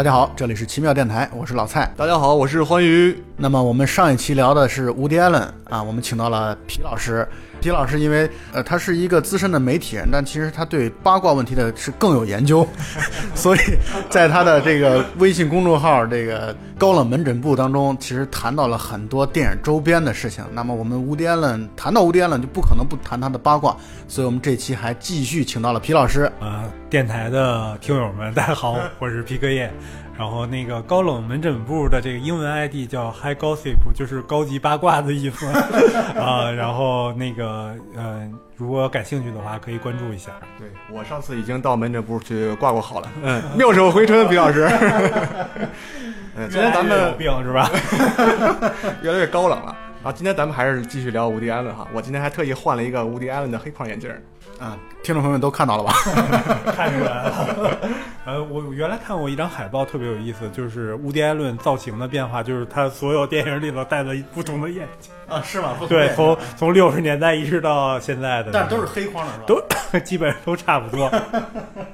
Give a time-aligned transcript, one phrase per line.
[0.00, 1.84] 大家好，这里是奇妙电台，我是老蔡。
[1.94, 3.22] 大家好，我是欢愉。
[3.36, 7.28] 那么我们上一期聊的是伍迪·艾伦啊，我们请到了皮老师。
[7.60, 12.66] 皮老师因为呃他是一个资深的媒体人，但其实他对八卦问题的是更有研究，
[13.34, 13.58] 所以
[14.08, 20.42] 在他的这个微信公众号这个高冷门诊部当中，其实谈到了很多电影周边的事情。
[20.52, 23.76] 那么我们无迪·艾伦谈到无迪·艾伦就不可能不谈他的八卦，
[24.08, 26.30] 所以我们这期还继续请到了皮老师。
[26.40, 29.70] 呃，电台的听友们，大家好，我是皮克叶。
[30.20, 35.46] 然后那个高冷门诊部的这个英文 ID 叫 High Gossip，就是高级八卦的意思
[36.14, 36.50] 啊。
[36.50, 40.32] 然后那个呃，如果感兴趣的话，可以关注一下。
[40.58, 43.08] 对我上次已经到门诊部去挂过号了。
[43.22, 44.68] 嗯，妙手回春，皮老师。
[46.36, 47.70] 嗯， 今天咱们有病是吧？
[49.02, 49.74] 越来越高冷了。
[50.02, 51.88] 啊，今天咱们还是继续聊无敌艾伦哈。
[51.94, 54.14] 我今天还特意换了一个无敌艾伦的黑框眼镜。
[54.60, 55.92] 啊，听众朋友们都看到了吧？
[56.76, 57.78] 看出来了。
[58.26, 65.74] 呃，我原来看过一张海报，特别有意思，就是乌迪·艾伦造型的变化，就是他所有电影里头戴的不同的眼镜啊，是吗？
[65.88, 69.44] 对，从从六十年代一直到现在的，但都是黑框的，是吧？
[69.92, 71.10] 都基本上都差不多。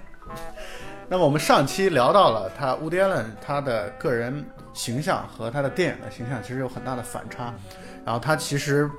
[1.09, 7.55] 那么我们上期聊到了他乌迪·艾伦他的个人形象和他的电影的形象其实有很大的反差，
[8.05, 8.91] 然后他其实。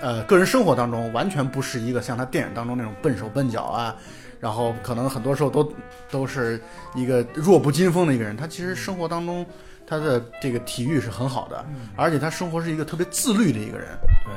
[0.00, 3.94] 呃，个人生活当中完全不是一个像他电影当中那种笨手笨脚啊，
[4.40, 5.72] 然后可能很多时候都
[6.10, 6.60] 都是
[6.94, 8.36] 一个弱不禁风的一个人。
[8.36, 9.44] 他其实生活当中
[9.86, 13.88] 他的这个体育是很好的，而且他生活是一个特别自律的一个人。
[14.24, 14.34] 对，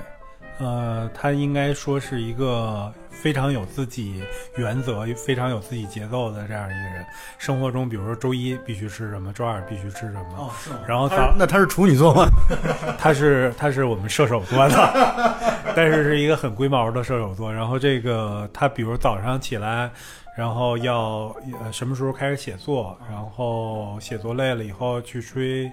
[0.60, 2.92] 呃，他应该说是一个。
[3.12, 4.24] 非常有自己
[4.56, 7.06] 原则、非常有自己节奏的这样一个人。
[7.38, 10.38] 生活中，比如说周一必须吃什么，周二必须吃什么。
[10.38, 10.80] 哦，是吗？
[10.88, 12.30] 然后他那他是处女座吗？
[12.98, 15.36] 他是他是我们射手座的，
[15.76, 17.54] 但是是一个很龟毛的射手座。
[17.54, 19.92] 然后这个他，比如早上起来，
[20.38, 25.70] 然后要呃什么时候开始写作，然后写作累了以后去吹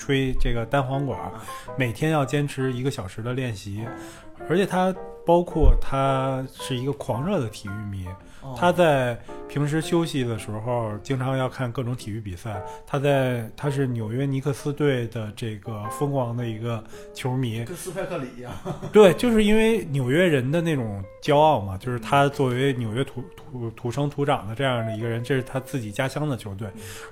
[0.00, 1.30] 吹这个单簧管，
[1.78, 3.86] 每天要坚持一个小时的练习，
[4.48, 4.92] 而且他。
[5.26, 8.06] 包括他是一个狂热的体育迷，
[8.56, 9.16] 他在
[9.48, 12.60] 平时休息的时候经常要看各种体育比赛。
[12.84, 16.82] 他在他是纽约尼克斯队的这个疯狂的一个
[17.14, 18.52] 球迷，跟斯派克里一样。
[18.92, 26.68] 对， 就是因为纽约人的那种骄傲嘛，就是他作为纽约土土土生土长的这样的一个人，这是他自己家乡的球队。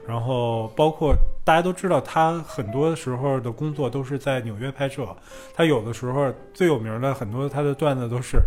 [0.07, 1.15] 然后包括
[1.45, 5.07] 大家都知道，他很多时候的工作都是在纽约拍摄。
[5.55, 8.09] 他有的时候最有名的很多他的段子。
[8.09, 8.41] 都是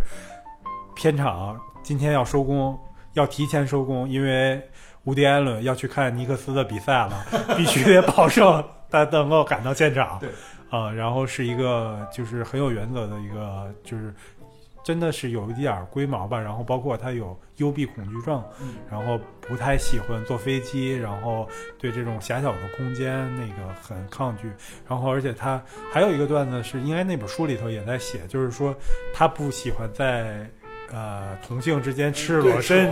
[0.96, 2.78] 片场今天要收工，
[3.14, 4.62] 要提前收工，因为
[5.04, 7.26] 伍迪·艾伦要去看尼克斯的比赛了，
[7.56, 10.18] 必须得保证他能够赶到现场。
[10.20, 10.30] 对，
[10.70, 14.14] 啊，然后是一个就是很有原则的一个，就是
[14.84, 16.38] 真的是有一点龟毛吧。
[16.38, 18.42] 然后包括他有幽闭恐惧症，
[18.88, 24.52] 然后不太喜欢坐飞机，然后对这种狭小的空间那个很抗拒。
[24.88, 25.60] 然后而且他
[25.92, 28.72] 还有一个段子是，应该那本书里头也在写，就是说
[29.12, 30.48] 他不喜欢在。
[30.92, 32.90] 呃，同性之间赤裸身，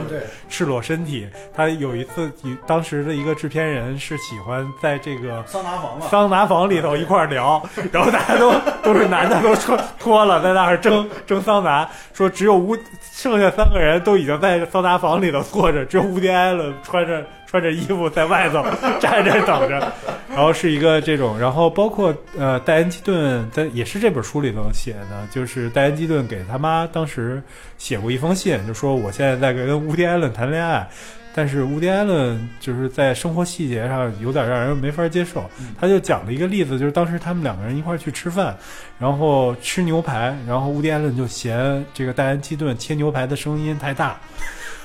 [0.49, 1.29] 赤裸身体。
[1.55, 2.33] 他有一次，
[2.67, 7.63] 当时的一个制片人是喜欢在这个桑拿房桑拿房里头一块聊，
[7.93, 8.53] 然后大家都
[8.83, 11.89] 都是男的，都脱脱了，在那儿蒸蒸桑拿。
[12.15, 12.77] 说只有乌
[13.13, 17.25] 剩下三个人都已经在桑拿房里头坐着，只有乌迪埃伦穿着。
[17.51, 18.65] 穿着衣服在外头
[19.01, 19.93] 站着等着，
[20.29, 27.43] 然后是一个这种，然后包括呃戴恩基顿在也是这本书里头写的，就是戴恩基顿给他妈当时
[27.77, 30.89] 写过一封信，就说我现在在跟乌迪艾伦谈恋爱，
[31.35, 35.51] 但是乌迪艾伦就是在生活细节上有点让人没法接受，
[35.81, 38.57] 他就讲了一个例子，就是当时他们两个人一块去吃饭，
[38.97, 44.17] 然后吃牛排，然后乌迪艾伦就嫌这个戴恩基顿切牛排的声音太大。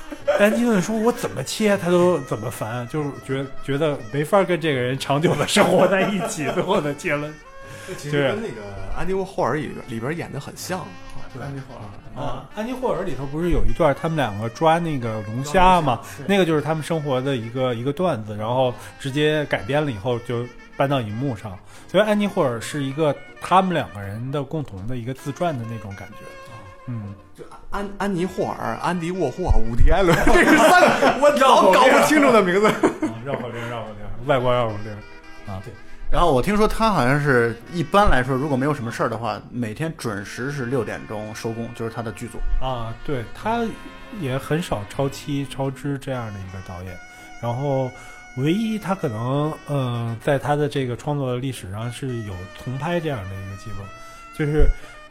[0.38, 7.32] 丹基顿说：“我怎么切他都怎么烦，就是觉觉得没法跟这个人长久的生活在一起。”最后的结论
[7.96, 8.62] 其实跟那个
[8.96, 10.86] 安迪沃霍尔里里边演的很像。
[11.38, 16.00] 安迪霍尔啊，安迪霍尔里头不是有一段他们两个抓那个龙虾吗？
[16.26, 20.46] 那个就是他们生活的一个一个段子，然后直接改编了以后就
[20.78, 21.58] 搬到荧幕上。
[21.88, 26.24] 所以安迪霍尔是一个他们两个人的共同的一个自传的那种感觉。
[26.86, 27.14] 嗯。
[27.34, 32.66] 就安安妮霍尔、安迪沃霍、伍迪·艾伦，这是三个我老搞不清楚的名字。
[33.26, 34.92] 绕口令，绕口令，外国绕口令
[35.46, 35.60] 啊！
[35.62, 35.70] 对。
[36.10, 42.94] 然后我听说他好像是一般来说，如果没有什么事儿的话，每天准时是六点钟收工，就是他的剧组啊。
[43.04, 43.66] 对，他
[44.18, 46.96] 也很少超期、超支这样的一个导演。
[47.42, 47.90] 然后，
[48.38, 52.32] 唯一他可能呃，在他的这个创作历史上是有
[52.64, 53.84] 重拍这样的一个记录，
[54.38, 54.66] 就是。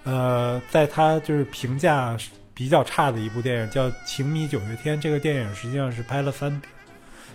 [0.06, 2.16] 呃，在他就是评价
[2.54, 6.72] 比较差的一部电影叫《情迷九月天》，这个电影实际上是拍了三遍，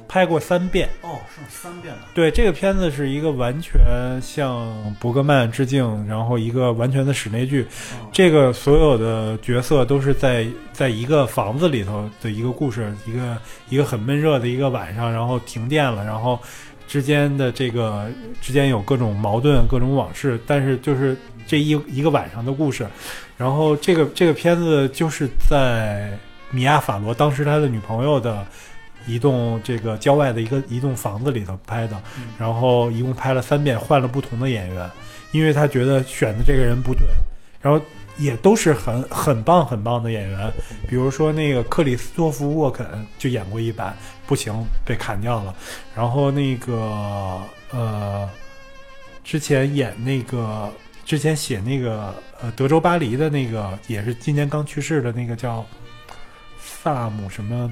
[0.09, 0.89] 拍过三遍。
[1.03, 2.01] 哦，是三遍了。
[2.15, 3.79] 对，这个片子是一个完全
[4.23, 7.65] 向伯格曼致敬，然后一个完全的室内剧。
[7.65, 13.37] 哦这个所有的角色都是在在一个房子里头的一个故事，一个
[13.69, 16.39] 一个很闷热的一个晚上，然后停电了，然后
[16.89, 18.09] 之间的这个
[18.41, 21.17] 之间有各种矛盾、各种往事，但是就是
[21.51, 22.87] 这一一个晚上的故事。
[23.37, 26.17] 然后这个这个片子就是在
[26.51, 28.47] 米亚·法罗当时他的女朋友的
[29.05, 32.01] 一栋这个郊外的一个一栋房子里头拍的，
[32.39, 34.89] 然后一共拍了三遍，换了不同的演员，
[35.33, 37.03] 因为他觉得选的这个人不对，
[37.61, 37.85] 然后
[38.19, 40.53] 也都是很很棒很棒的演员，
[40.89, 42.87] 比如说那个克里斯托弗·沃肯
[43.19, 44.55] 就演过一版，不行
[44.85, 45.55] 被砍掉了，
[45.97, 47.41] 然后那个
[47.73, 48.29] 呃，
[49.25, 50.71] 之前演那个
[51.11, 55.67] 之前写那个呃德州巴黎的那个也是今年刚去世的那个叫
[56.61, 57.69] 萨姆什么。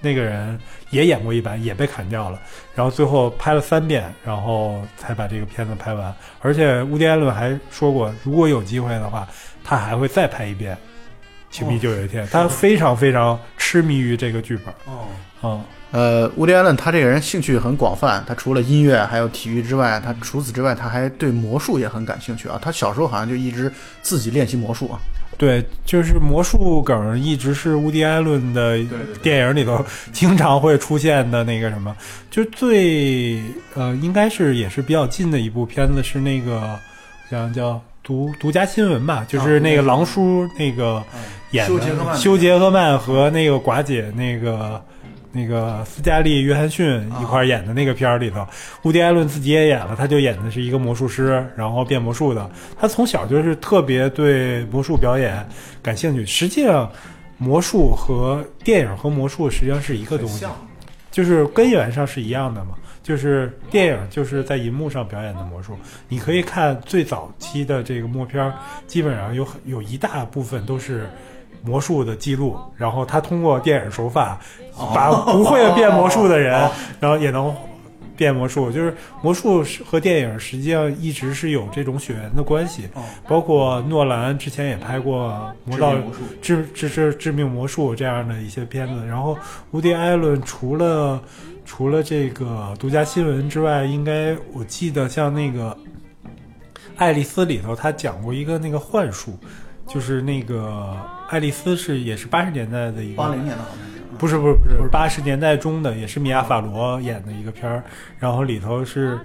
[0.00, 0.56] 那个人
[0.90, 2.40] 也演过一版，也被砍掉了。
[2.76, 6.14] 然后最后拍了三遍，然后才把这个片子拍完。
[6.40, 9.26] 而且乌迪·艾伦还说过，如果有机会的话，
[9.64, 10.76] 他还会再拍一遍
[11.50, 12.24] 《情迷就有一天》。
[12.30, 14.66] 他非常非常痴迷于这个剧本。
[14.84, 15.08] 哦，
[15.42, 22.58] 嗯，呃，乌迪·艾伦他这个人兴趣很广泛，他除了音乐还有体育之外，他除此之外他还对魔术也很感兴趣啊。
[22.60, 23.72] 他小时候好像就一直
[24.02, 24.98] 自己练习魔术啊。
[25.38, 28.78] 对，就是魔术梗一直是乌迪·艾伦的
[29.22, 31.96] 电影里头经常会出现的那个什么，
[32.30, 33.40] 就最
[33.74, 36.78] 呃，应该是也是比较近的一部片子是那个，好
[37.30, 41.02] 像叫独独家新闻吧，就是那个狼叔那个
[41.52, 44.82] 演的休杰克曼和那个寡姐那个。
[45.36, 48.44] 那个斯嘉丽·约翰逊一块儿演的那个片儿里头，
[48.84, 52.50] 乌迪·艾伦自己也演了，他就演的是一个魔术师，然后变魔术的。
[52.76, 55.46] 他从小就是特别对魔术表演
[55.82, 56.24] 感兴趣。
[56.24, 56.90] 实际上，
[57.36, 60.46] 魔术和电影和魔术实际上是一个东西，
[61.10, 62.70] 就是根源上是一样的嘛。
[63.02, 65.78] 就是电影就是在银幕上表演的魔术，
[66.08, 68.54] 你可以看最早期的这个默片儿，
[68.86, 71.06] 基本上有很有一大部分都是。
[71.62, 74.38] 魔术的记录，然后他通过电影手法，
[74.94, 76.52] 把不会变魔术的人，
[77.00, 77.54] 然后也能
[78.16, 78.70] 变魔术。
[78.70, 82.88] 就是魔术和电影实际上一直是有这种血缘的关系。
[83.26, 85.30] 包括诺兰之前也拍过
[85.68, 85.94] 《魔道
[86.40, 89.04] 致致致致命魔术》这样的一些片子。
[89.06, 89.36] 然后
[89.72, 91.20] 无敌·艾伦除了
[91.64, 95.70] 除了这个独家新闻之外，应该我记得像那个
[96.96, 99.36] 《爱丽丝》里头，他讲过一个那个幻术。
[99.88, 100.96] 就是那个
[101.28, 107.82] 爱丽丝是也是八十年代的一个八零年的好像是不是不是不是八十年代中的也是米娅法罗演的一个片儿，
[108.18, 109.18] 然后里头是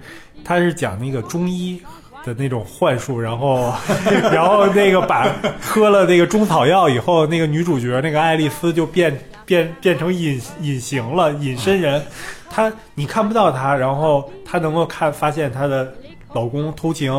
[0.44, 1.80] 他是讲那个中医
[2.24, 3.72] 的那种幻术，然后
[4.32, 12.02] 然后那个把喝了那个中草药以后，那个女主角那个爱丽丝就变变变成隐隐形了隐身人，
[12.50, 15.94] 她你看不到她，然后她能够看发现她的。
[16.34, 17.12] 老公偷情，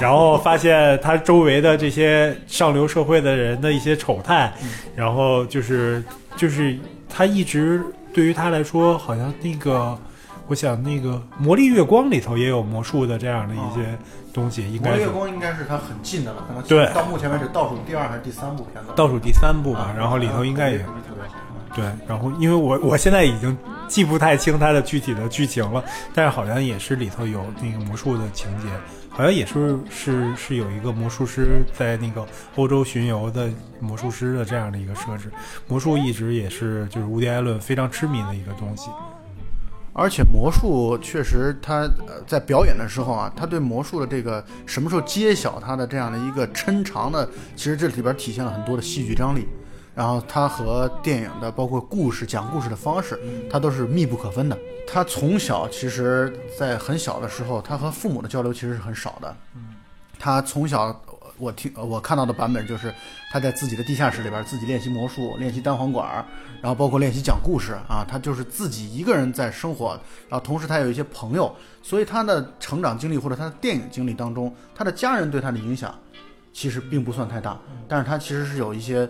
[0.00, 4.52] 然后发现他周围的这些上流社会的人的一些丑态，
[4.94, 6.02] 然后就是
[6.36, 7.82] 就是他一直
[8.12, 9.96] 对于他来说，好像那个，
[10.48, 13.96] 我想那个《魔力月光》里头也有魔术的这样的一些
[14.32, 16.92] 东西，应该魔力月光应该是他很近的了，可能对。
[16.92, 21.36] 到目前为止倒数第二还是第三部片子，倒数第三部吧啊，然后里头应该也特别特别好。
[21.74, 28.68] 对，然后因为我我现在已经记不太清它的具体的剧情了，但是好像也是里头有那个魔术的情节，
[29.08, 33.48] 好像也是是是有一个魔术师在那个欧洲巡游的
[33.78, 35.30] 魔术师的这样的一个设置。
[35.68, 38.90] 魔术一直也是就是乌迪·艾伦非常痴迷的一个东西。
[39.92, 49.46] 而且魔术确实他，呃在表演的时候啊，他对魔术的这个什么时候揭晓他的这样的一个抻长的，其实这里边体现了很多的戏剧张力。
[50.00, 54.58] 然后他和电影的包括故事讲故事的方式，他都是密不可分的。
[54.88, 59.36] 他从小其实，在很小的时候，他和父母的交流其实是很少的。
[60.18, 60.98] 他从小，
[61.36, 62.90] 我听我看到的版本就是
[63.30, 66.24] 他在自己的地下室里边自己练习魔术，练习单簧管，
[66.62, 75.94] 然后包括练习讲故事啊，他就是自己一个人在生活，然后同时他有一些朋友，所以他的成长经历或者他的电影经历当中，他的家人对他的影响
[76.54, 77.54] 其实并不算太大，
[77.86, 79.06] 但是他其实是有一些。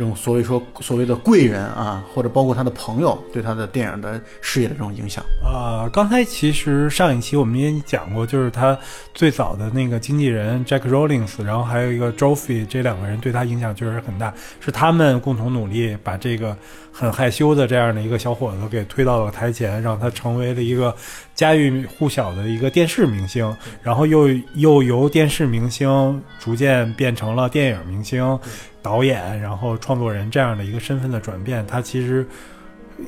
[0.00, 5.22] 这种所谓说所谓的贵人啊，或者包括他的朋友对他的电影的事业的这种影响。
[5.44, 8.78] 啊，刚才其实上一期我们也讲过，就是他
[9.12, 16.56] 最早的那个经纪人 Jack Rollins，然后还有一个 Joffrey，这两个人对他影响确实很大，是他们共同努力把这个
[16.92, 20.94] 很害羞的这样的一个小伙子给推到了台前，让他成为了一个
[21.34, 28.38] 家喻户晓的一个电视明星，然后又又由电视明星逐渐变成了电影明星。
[28.82, 32.26] 导演，然后创作人这样的一个身份的转变，他其实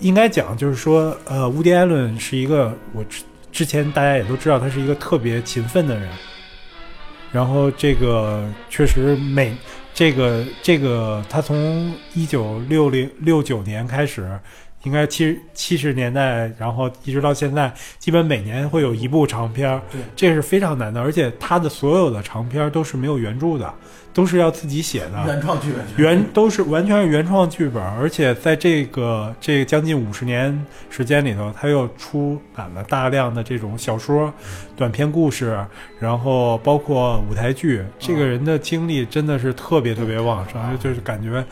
[0.00, 6.10] 应该讲就是说，呃，乌迪·艾伦是一个我之之前大家也都知道，他是一个特别勤奋的人。
[7.32, 9.56] 然后这个确实每
[9.94, 14.38] 这个这个他从一九六零六九年开始，
[14.84, 23.72] 应该七七十年代，然后一直到现在，基本每年会有一部长片儿，对这是非常难的，而且他的所有的长片儿都是没有原著的，
[24.12, 25.22] 都是要自己写的。
[25.26, 34.32] 原创剧本，原都是完全是原创剧本，而且在这个这个将近五十年时间里头，他又出版了大量的这种小说、
[34.76, 35.58] 短篇故事，
[36.00, 37.82] 然后包括舞台剧。
[37.98, 41.44] 这个人的精力真的是特别特别旺盛，就是感觉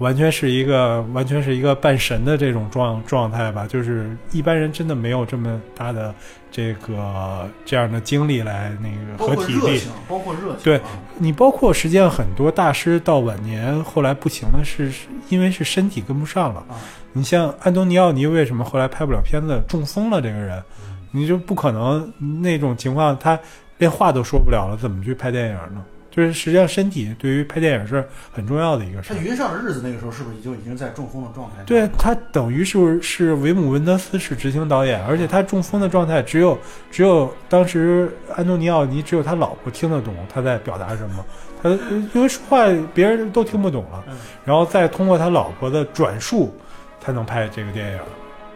[0.00, 3.66] 完全是一个完全是一个半神的这种状状态吧。
[3.68, 6.12] 就是一般人真的没有这么大的
[6.50, 9.60] 这个这样的精力来那个和体力。
[9.60, 10.82] 括热情，包括热情，对啊
[11.18, 16.60] 你包括实际上很多大师到晚年后来不行了，是是因为是身体跟不上了。
[16.68, 16.74] 啊
[17.12, 23.36] 你像安东尼奥尼为什么后来拍不了片子，中风了这个人，嗯你就不可能那种情况，他
[23.78, 25.84] 连话都说不了了，怎么去拍电影呢？
[26.10, 29.16] 就是实际上身体对于拍电影是很重要的一个事儿。
[29.16, 31.62] 他云上的日子那个时候是不是就已经在中风的状态？
[31.64, 36.58] 对他等于是是维姆文德斯是执行导演，而且他中风的状态只有
[36.90, 41.24] 只有当时安东尼奥尼只有他老婆听得懂他在表达什么，
[41.62, 41.70] 他
[42.14, 46.52] 因为说话别人都听不懂了嗯，然后再通过他老婆的转述
[47.00, 47.98] 才能拍这个电影，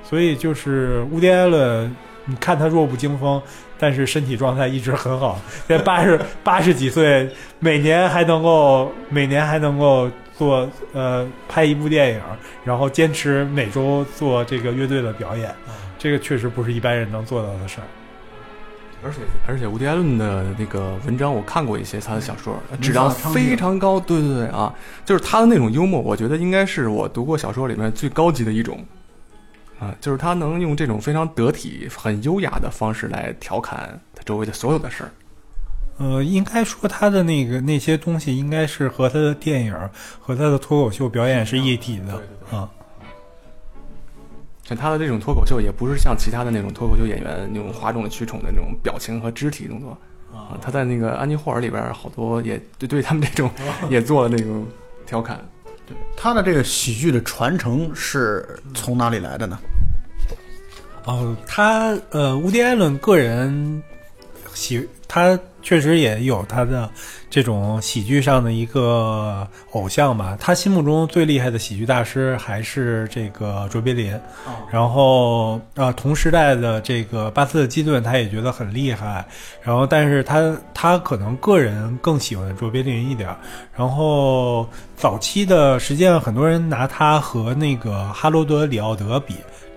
[0.02, 1.94] 所以就是乌迪埃伦，
[2.26, 3.40] 你看他弱不禁风。
[3.76, 5.38] 但是身体状态一直很好，
[5.68, 7.28] 在八十八十几岁，
[7.58, 12.20] 每年还能够每年还能够做呃拍一部电影，
[12.64, 15.52] 然后坚持每周做这个乐队的表演，
[15.98, 17.84] 这个确实不是一般人能做到的事儿。
[19.04, 24.00] 而且而且，伍迪·艾伦的那个文章我看过一些他的小说，嗯质量非常高。
[24.00, 24.72] 对对对啊，
[25.04, 28.82] 就是他的那种幽默，我觉得应该是我读过小说里面最高级的一种。
[29.84, 35.10] 啊，就是他能用这种非常得体、很优雅的方式来调侃他周围的所有的事儿。
[35.98, 39.76] 呃，应该说他的那个那些东西，应该是和他的电影
[40.18, 42.68] 和他的脱口秀表演是一体的啊。
[44.64, 49.90] 像他的这种脱口秀，也不是像其他的那种脱口秀演员那种哗众取宠的那种表情和肢体动作
[50.32, 50.58] 啊。
[50.60, 53.50] 他在那个安妮霍尔里边，好多也对对他们这种
[53.90, 54.66] 也做了那种
[55.06, 55.38] 调侃。
[55.86, 59.58] 对他的这个喜剧的传承是从哪里来的呢？
[61.04, 63.82] 哦，他呃，乌迪·艾伦个人
[64.54, 66.88] 喜，他确实也有他的
[67.28, 70.36] 这种喜剧上的一个偶像吧。
[70.40, 74.18] 他心目中最厉害的喜剧大师还是这个卓别林。
[74.70, 79.26] 然后啊，同时代的这个巴斯特基顿，他也觉得很厉害。
[79.62, 83.36] 然后，但是他他可能个人更喜欢卓别林一点儿。
[83.76, 89.34] 然后早期的，实际上很多人拿他和那个哈罗德·里奥德比。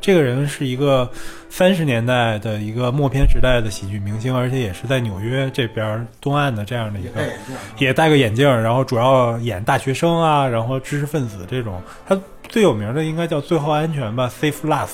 [0.07, 1.11] 这个人是一个
[1.49, 7.19] 三十年代的一个默片时代的喜剧明星，而且也是在纽约这边东岸的这样的一个，
[7.77, 11.81] 也戴个眼镜，然后主要演大学生啊，然后知识分子这种。
[12.07, 14.87] 他最有名的应该叫《最后安全》吧，《Safe Last》。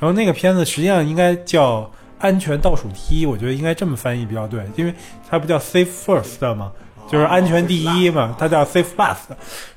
[0.00, 1.82] 然后那个片子实际上应该叫
[2.18, 4.94] 《安全倒数第一》，我觉得应该这么翻译比较对，因为
[5.28, 6.72] 它不叫 Safe First 嘛，
[7.08, 9.16] 就是安全第一嘛，它叫 Safe Last。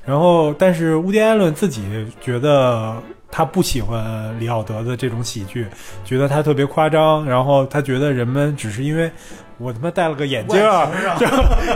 [0.04, 1.82] 然后，但是乌迪·艾伦自己
[2.20, 2.94] 觉得。
[3.34, 5.66] 他不喜欢李奥德的这种喜剧，
[6.04, 9.10] 觉得他特别夸张，然后他觉得人们只是因为
[9.56, 10.60] 我他妈戴了个眼镜，
[11.18, 11.26] 就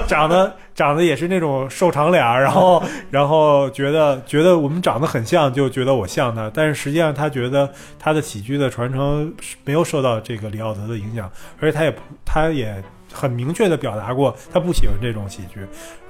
[0.07, 9.33] 长得长得也是那种瘦长脸，然后 然后觉得觉得我们长得很像，就觉得我像他，但是实际上他觉得他的喜剧的传承
[9.65, 12.85] 没有受到这个李奥德的影响，而且他也他也
[13.17, 15.61] 很明确的表达过他不喜欢这种喜剧，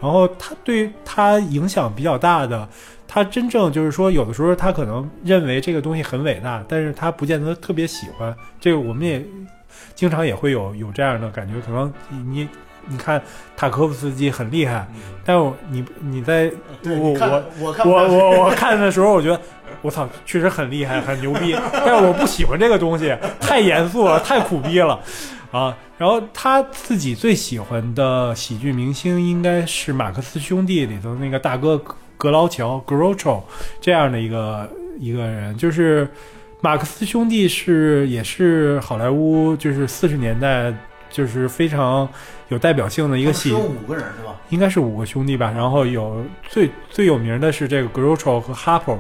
[0.01, 2.69] 然后他对他影响比较大的。
[3.09, 8.35] 他真正就是说，有的时候他可能认为这个东西很伟大，但是他不见得特别喜欢。
[8.61, 9.25] 这个我们也
[9.95, 11.55] 经常也会有有这样的感觉。
[11.65, 11.91] 可能
[12.33, 12.49] 你
[12.89, 13.23] 你看
[13.57, 14.85] 塔科夫斯基很厉害，
[15.25, 16.51] 但我你你在
[16.85, 19.41] 我我我我我我看的时候，我觉得
[19.83, 24.99] 我操，确实很厉害，很牛逼，但是我不喜欢这个东西，太严肃了，太苦逼了
[25.51, 25.77] 啊。
[25.99, 31.81] 然后他自己最喜欢的喜剧明星应该是马克思兄弟里头那个大哥。
[32.19, 33.43] 格劳乔 （Groucho）
[33.79, 34.67] 这样的一个
[34.99, 36.09] 一个人，就是
[36.63, 40.73] 马克思兄弟是也是好莱坞就是四十年代
[41.11, 42.09] 就是非常
[42.49, 44.35] 有代表性的一个戏，五个人是吧？
[44.49, 45.53] 应该是五个兄弟吧。
[45.55, 48.99] 然后有最最有名的是这个 Groucho 和 Harpo，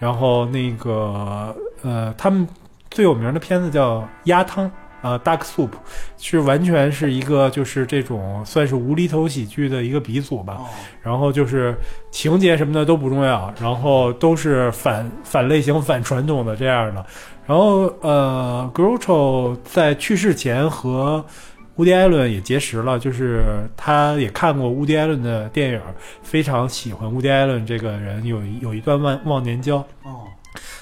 [0.00, 2.48] 然后那个呃，他们
[2.90, 4.66] 最有名的片子叫《鸭汤》
[5.06, 5.70] 呃，Duck Soup
[6.18, 10.56] 是完全是一个就是这种算是无厘头喜剧的一个鼻祖吧。
[10.58, 10.66] 哦
[11.00, 11.72] 然后就是
[12.10, 17.06] 情节什么的都不重要，然后都是反反类型、反传统的这样的。
[17.46, 21.24] 然后呃，Groucho 在去世前和
[21.76, 23.44] 乌迪艾伦也结识了，就是
[23.76, 25.80] 他也看过乌迪艾伦的电影，
[26.24, 29.76] 非常喜欢乌迪艾伦这个人，有一有一段忘忘年交。
[30.02, 30.26] 哦，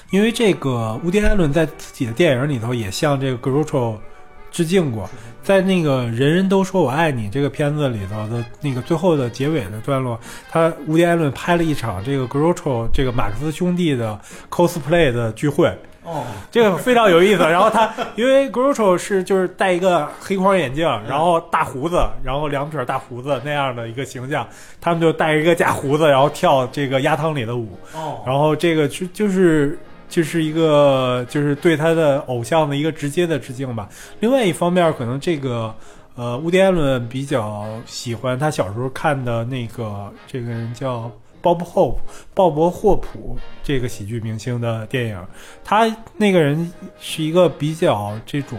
[0.09, 3.97] 因为这个乌迪艾伦在自己的电影里头也向这个 Groucho
[4.55, 5.09] 致敬过，
[5.43, 10.17] 在那个《人人都说我爱你》这个片子里头的那个最后的结尾的段落，
[10.49, 14.17] 他乌迪艾伦拍了一场这个 Groucho 这个马克思兄弟的
[14.49, 15.67] cosplay 的聚会，
[16.05, 17.43] 哦，这个非常有意思。
[17.43, 24.47] 然后他因为 Groucho 是就是戴一个黑框眼镜，然后大胡子，然后两撇大胡子那样的一个形象，
[24.79, 27.77] 他们就戴一个假胡子，然后跳这个鸭汤里的舞。
[27.93, 33.89] 哦，然后这个就就是就是一个就是对他的偶像的一个直接的致敬吧。
[34.19, 35.73] 另外一方面，可能这个
[36.15, 41.11] 呃，乌迪艾伦比较喜欢他小时候看的那个这个人叫。
[41.41, 41.99] 鲍勃·霍普，
[42.33, 45.23] 鲍勃·霍普这个喜剧明星的电影，
[45.63, 45.85] 他
[46.17, 48.57] 那个人是一个比较这种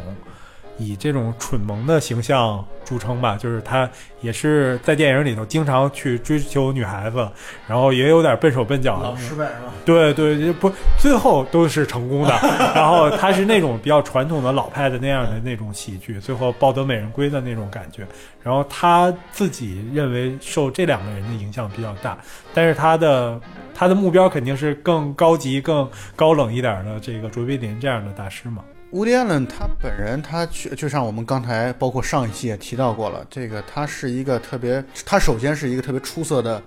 [0.79, 3.89] 以这种蠢萌的形象著称吧，就是他
[4.21, 7.29] 也是在电影里头经常去追求女孩子，
[7.67, 9.73] 然后也有点笨手笨脚失败是吧？
[9.85, 12.35] 对对，不最后都是成功的。
[12.75, 18.07] 然后他是那种比较传统的老派的那样的那种喜剧，最后抱得美人归的那种感觉。
[18.43, 22.17] 然后他自己认为受这两个人的影响比较大，
[22.55, 23.41] 但是他的
[23.75, 28.63] 他的目标肯定是更高级、更高冷一点的这个卓别林这样的大师嘛。
[28.97, 36.63] 乌迪艾伦他本人，他去就像我们刚才包括上一期也提到过了，这个他是一个特别，他首先是一个特别出色的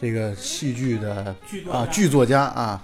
[0.00, 1.34] 这个戏剧的
[1.68, 2.80] 啊剧作家啊。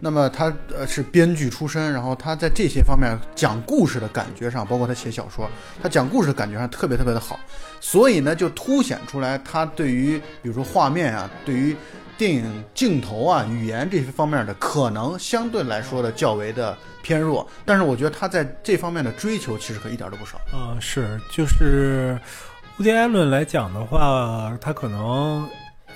[0.00, 5.48] 那么他呃是编剧出身，然后他在这些方面讲故事的感觉上，包括他写小说，
[5.80, 7.38] 他讲故事的感觉上特别特别的好，
[7.78, 11.76] 所以呢就凸显出来他对于比如说画面啊，对于
[12.16, 20.40] 电影镜头啊、语言这些方面的可能相对来说的较为的偏弱，但是我觉得他在这方面的追求其实可一点都不少。
[20.54, 22.18] 嗯、是，就是
[22.78, 25.48] 乌迪艾伦来讲的话，他可能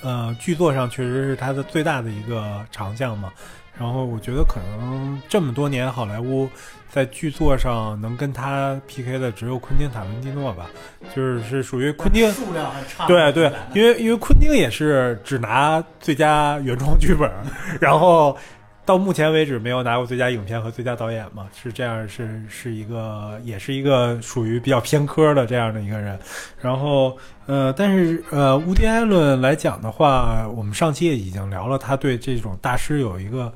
[0.02, 3.32] 呃剧作上确实是他的最大的一个长项嘛。
[3.78, 6.48] 然后我觉得可能这么多年好莱坞
[6.90, 10.66] 在剧作上能跟他 PK 的只有昆汀塔伦蒂诺吧，
[11.14, 12.30] 就是是属于昆汀。
[12.32, 17.30] 数量还差对对，因为因为昆汀也是只拿最佳原创剧本，
[17.80, 18.36] 然后
[18.84, 26.18] 到目前为止没有拿过最佳影片和最佳导演嘛，是这样，是是一个也是一个属于比较偏科的这样的一个人。
[26.60, 33.52] 然后呃，但是呃，乌迪艾伦来讲的话，我们上期也已经聊了，他对这种大师有一个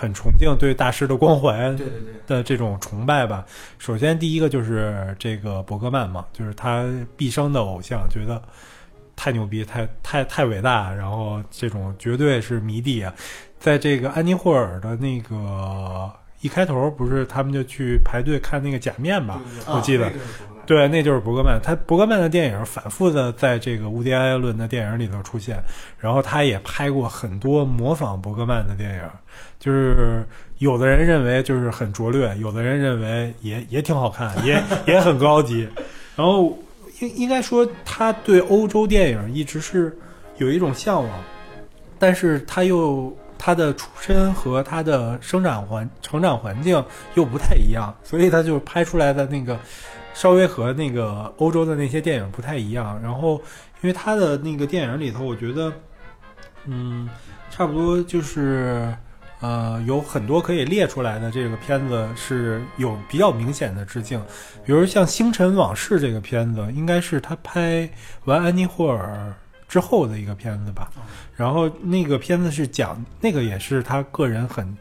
[0.00, 3.44] 很崇敬，对大师的光环，对对对，的这种崇拜吧。
[3.78, 6.86] 首先，第一个就是这个伯格曼嘛，就是他
[7.18, 8.42] 毕生的偶像，觉得
[9.14, 13.12] 太牛逼、太太太伟大，然后这种绝对是迷弟啊。
[13.58, 16.10] 在这个安妮霍尔的那个
[16.40, 19.40] 一开头，不是他们就去排队看那个假面吧？
[19.66, 20.10] 我记得，
[20.66, 21.60] 对，那就是伯格曼。
[21.62, 25.62] 他伯格曼的电影反复的在这个乌迪艾伦的电影里头出现，
[25.98, 29.02] 然后他也拍过很多模仿伯格曼的电影，
[29.58, 30.24] 就是
[30.58, 35.68] 有的人认为就是很拙劣，有的人认为也也挺好看，也 也很高级。
[36.16, 36.56] 然后
[37.00, 39.96] 应应该说，他对欧洲电影一直是
[40.38, 41.24] 有一种向往，
[41.98, 49.58] 但是他又他的出身和他的生长环成长环境又不太一样，所以他就拍出来的那个
[50.12, 53.00] 稍微和那个欧洲的那些电影不太一样。
[53.02, 53.40] 然后，
[53.80, 55.72] 因为他的那个电影里头，我觉得，
[56.66, 57.08] 嗯，
[57.50, 58.94] 差不多就是。
[59.42, 64.22] 呃，有很多可以列出来的这个片子是有比较明显的致敬，
[64.66, 67.88] 比如像《星辰往事》这个片子，应该是他拍
[68.26, 69.34] 完《安妮霍尔》
[69.72, 70.90] 之后的一个片子吧。
[71.40, 74.76] 然后那个片子是讲那个也是他个人很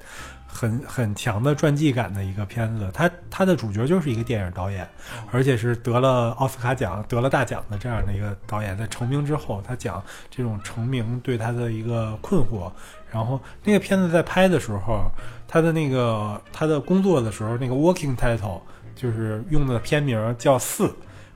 [0.46, 2.92] 很很强的传记感的一个片子。
[2.94, 4.86] 他他的主角就是一个电影导演，
[5.32, 8.78] 而且是得了奥斯卡奖、得了大奖的这样的一个导演。
[8.78, 12.70] 在成名之后，他讲这种成名对他的一个困惑。
[13.10, 15.10] 然后那个片子在拍的时候，
[15.48, 18.60] 他的那个他的工作的时候，那个 working title
[18.94, 20.94] 就是用的片名叫四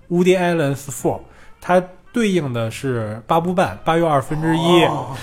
[0.10, 1.22] ，Woody Allen's Four，
[1.62, 1.82] 他
[2.13, 4.84] 对应的是八部半，八又二分之一。
[4.86, 5.13] 哦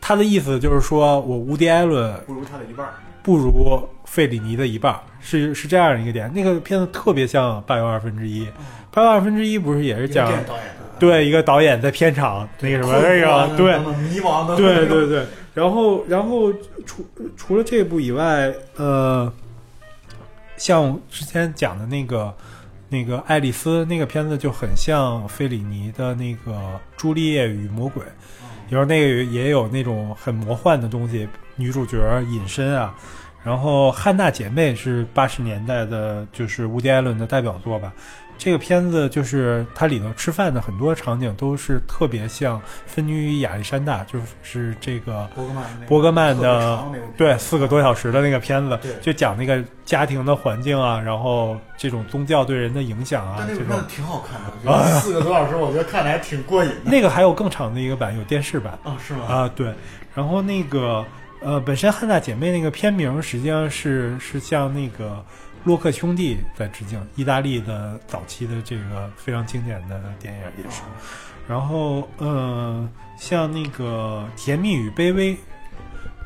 [0.00, 2.86] 他的意思就是说我乌迪艾伦不如他的一半。
[3.20, 6.32] 不如费里尼的一半，是是这样一个点。
[6.32, 8.48] 那个片子特别像八又二分之一，
[8.90, 10.32] 八又二分之一不是也是讲
[10.98, 13.78] 对一个导演在片场那个什么那个对。
[13.78, 16.50] 迷茫的，对对对，然后然后
[16.86, 17.04] 除
[17.36, 19.30] 除了这部以外，呃，
[20.56, 22.34] 像之前讲的那个
[22.88, 26.52] 那个爱丽丝那个片子就很像费里尼的那个
[26.96, 28.02] 《朱丽叶与魔鬼》，
[28.68, 32.94] 然后那个也有那种很魔幻的东西，女主角隐身啊。
[33.44, 37.92] 然后《汉娜姐妹》是八十年代的，就是乌迪·艾伦的代表作吧。
[38.38, 46.84] 这个片子就是它里头吃饭的很多场景都是特别像《分居于亚历山大》，就是这个伯格曼伯格曼的
[47.16, 56.76] 对四个多小时的那个片子，就讲那个家庭的环境啊，然后这种宗教对人的影响啊这种挺好看的，我觉得四个多小时，我觉得看着还挺过瘾的。
[56.84, 59.24] 那个还有更长的一个版，有电视版啊，是吗？
[59.28, 59.74] 啊，对。
[60.14, 61.04] 然后那个
[61.40, 65.24] 呃，本身汉娜姐妹那个片名实际上是是像那个
[65.68, 70.80] 洛克兄弟在致敬，意大利的早期的这个非常经典的电影也是。
[71.46, 75.34] 然后呃，像那个《甜蜜与卑微》，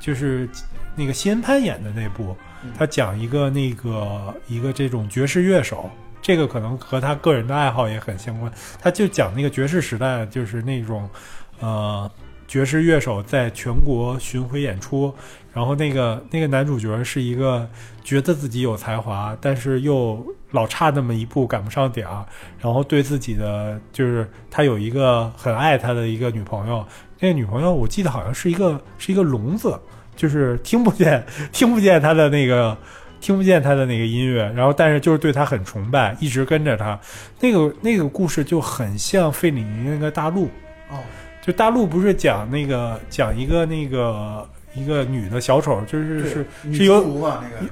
[0.01, 0.49] 就是
[0.95, 2.37] 那个西恩潘演的那部，
[2.79, 8.53] 他讲一个那个一个这种爵士乐手，这个可能和他个人的爱好也很相关。
[8.81, 11.11] 他就讲那个爵士时代，就是那种
[11.59, 12.09] 呃
[12.53, 15.11] 爵士乐手在全国巡回演出，
[15.55, 17.67] 然后那个那个男主角是一个
[18.05, 22.27] 觉得自己有才华，但是又老差那么一步赶不上点儿，
[22.61, 26.87] 然后对自己的就是他有一个很爱他的一个女朋友，
[27.21, 29.81] 那个女朋友我记得好像是一个是一个聋子，
[30.15, 32.77] 就是听不见 听不见他的那个。
[33.23, 36.99] 听不见他的那个音乐，然后但是就是对他很崇拜，一直跟着他。
[37.39, 40.47] 那个那个故事就很像费里尼那个大陆，
[40.91, 40.99] 哦，
[41.43, 47.03] 就大陆不是讲那个讲一个那个一个女的小丑，就是是是有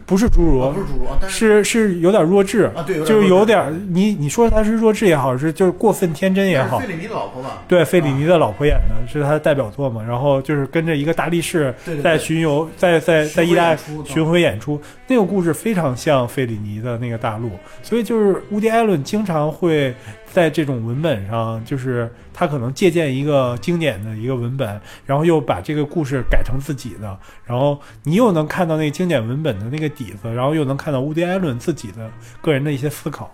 [0.04, 7.62] 不是侏儒，啊不是侏儒，是是是有点弱智，啊，对，就是有点你你说他是弱智也好，是就是过分天真也好费，里尼的老婆吧？
[7.66, 17.50] 对，费里尼的老婆演的是他的代表作嘛，然后就是跟着一个大力士在巡游，在在在意大利巡回演出巡回演出，那个故事非常像费里尼的那个大陆，
[17.82, 19.94] 所以就是乌迪·艾伦经常会
[20.32, 33.30] 在这种文本上，就是他可能借鉴一个经典的一个文本，然后又把这个故事改成自己的，然后你又能看到那个经典文本的那个底子，然后又能看到乌迪·艾伦自己的个人的一些思考，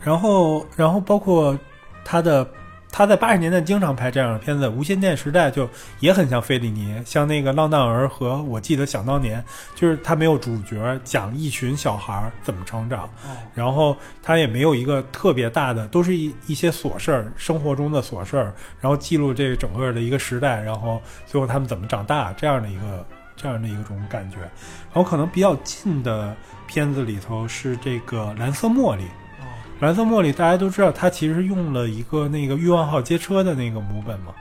[0.00, 1.58] 然后然后包括
[2.04, 2.48] 他的。
[2.98, 9.40] 他在八十年代经常拍这样的片子，《无线电时代》就也很像费里尼，像那个《浪荡儿》和《我记得想当年》，
[9.80, 13.08] 就是他没有主角，讲一群小孩儿怎么成长，
[13.54, 23.06] 然后他也没有一个特别大的，都是一一些琐事儿，生活中的琐事儿，然后记录这整个的一个时代，然后最后他们怎么长大，这样的一个
[23.36, 24.38] 这样的一个种感觉。
[24.38, 26.34] 然后可能比较近的
[26.66, 29.04] 片子里头是这个《蓝色茉莉》。
[29.80, 34.34] 哦蓝色茉莉大家都知道，它其实用了一个那个欲望号街车的那个母本嘛，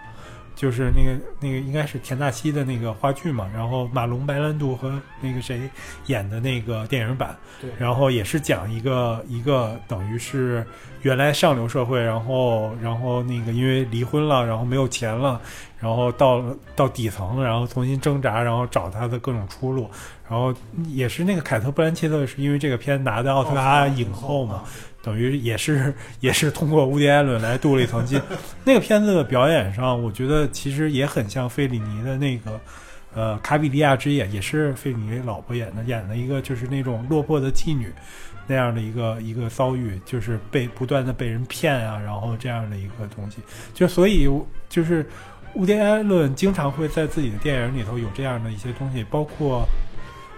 [0.56, 5.62] 就是那个那个应该是田纳西的那个话剧嘛，然后马龙白兰度和那个谁
[6.08, 10.65] 演的那个电影版，对然后也是讲一个一个等于是
[11.04, 15.39] 原来上流社会，然后然后那个因为离婚了，然后没有钱了，
[15.80, 19.88] 然后到了到底层，然后重新挣扎，然后找他的各种出路，
[20.28, 20.52] 然后
[20.88, 24.63] 也是那个凯特布兰切特是因为这个片拿的奥斯卡影后嘛，
[25.08, 28.22] 等于也是 也是通过乌迪·艾伦来镀了一层金。
[28.65, 32.60] 那个片子的表演上，我觉得其实也很像费里尼的那个，
[33.15, 37.89] 呃，卡比利亚之夜，也是费里尼老婆演的，演的一个就是那种落魄的妓女
[38.48, 43.38] 那样的一个一个遭遇，就是被不断的被人骗啊，然后这样的一个东西。
[43.74, 44.30] 就所以
[44.67, 45.08] 就是
[45.54, 49.65] 乌迪·艾伦经常会在自己的电影里头有这样的一些东西，包括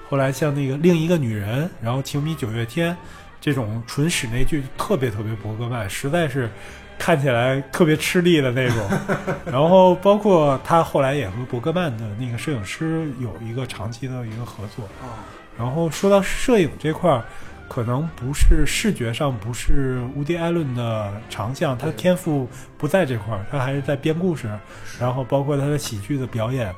[0.07, 2.95] 后来像那个另一个女人，然后情迷九月天。
[3.41, 6.49] 这种纯室内剧特别特别伯格曼，实在是
[6.97, 8.77] 看起来特别吃力的那种。
[9.45, 14.85] 然后包括他后来也和伯格曼的那个摄影师有一个长期的一个合作。
[15.01, 15.09] 哦
[15.57, 17.21] 然后说到摄影这块儿，
[17.67, 22.47] 可能不是视觉上不是乌迪·艾伦的长项，他的天赋
[22.77, 24.49] 不在这块儿，他还是在编故事，
[24.97, 26.73] 然后包括他的喜剧的表演。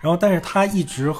[0.00, 1.12] 然后，但是他一直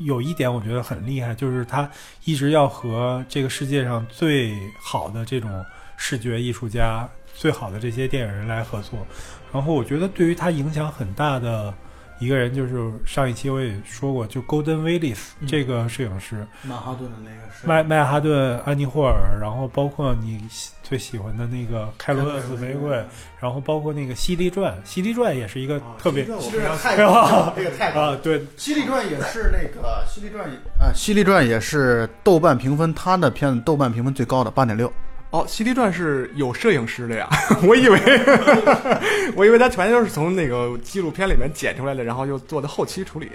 [0.00, 1.88] 有一点我觉得很厉害，就是他
[2.24, 5.64] 一直要和这个世界上最好的这种
[5.96, 9.06] 视觉艺术家、最好的这些电影人来合作。
[9.52, 11.72] 然后我觉得对于他影响很大的
[12.20, 15.48] 一个人，就是上一期我也说过，就 Golden Willis、嗯。
[15.48, 23.02] 这个摄影师，曼哈顿的那个是麦麦哈顿、安妮霍尔，然后包括你喜最喜欢的那个开罗斯玫瑰，
[23.40, 30.46] 然后包括那个《犀利传》，《犀利传》也是一个特别犀利传太是吧这个太啊，对，《犀利传》也是那个《犀利传》
[30.78, 34.92] 啊，《犀利传》也是豆瓣评分，他的片子豆瓣评分最高的八点六。
[35.30, 37.28] 哦，《犀利传》是有摄影师的呀，
[37.62, 37.98] 我以为，
[39.36, 43.30] 我以为他全都是从那个纪录片里面剪出来的，然后又做的后期处理。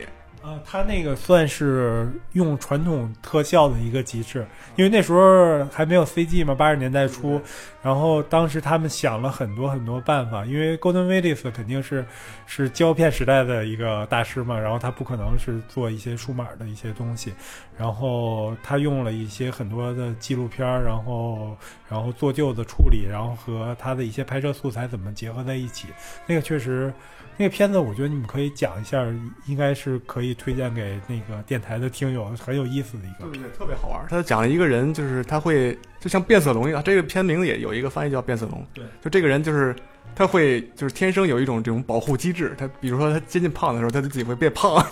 [0.45, 7.41] 啊，他那个算是用传统特效的一个极致，因为那时候还没有 CG 嘛，八十年代初，
[7.81, 12.05] 然后当时他们想了很多很多办法，因为 Golden Willis 肯定是
[12.45, 17.33] 是胶片时代的一个大师嘛，然后他不可能是做一些数码的一些东西，
[17.75, 21.57] 然后他用了一些很多的纪录片儿，然后
[21.89, 25.87] 然后做旧的处理，然后和他的一些拍摄素材怎么结合在一起，
[26.27, 26.93] 那个确实。
[27.37, 29.05] 那个片子，我觉得你们可以讲一下，
[29.45, 34.05] 应该是可以推荐给那个电台的听友，很有意思的一个对对，特别好玩。
[34.09, 38.65] 他讲了一个人，就是他会就像变色龙一样，这个片名字也有一个翻译叫变色龙。
[38.73, 39.75] 对，就这个人就是
[40.15, 42.55] 他会就是天生有一种这种保护机制。
[42.57, 44.83] 他比如说他接近胖的时候，他就自己会变胖。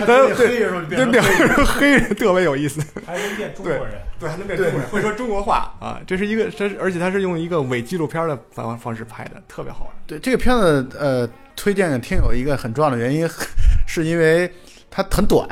[0.00, 2.80] 他对黑人时候就变成黑人，黑人特别有意思。
[3.06, 4.00] 还能变中国人。
[4.18, 6.00] 对，还能变中国人，会说中国话啊！
[6.06, 9.94] 这是一个，这是而且他是用一个伪纪录片的方方式拍的，特别好玩。
[10.06, 13.28] 对这个片子，呃，推荐给听友一个很重要的原因，
[13.92, 14.48] 是因为
[14.88, 15.44] 它很短，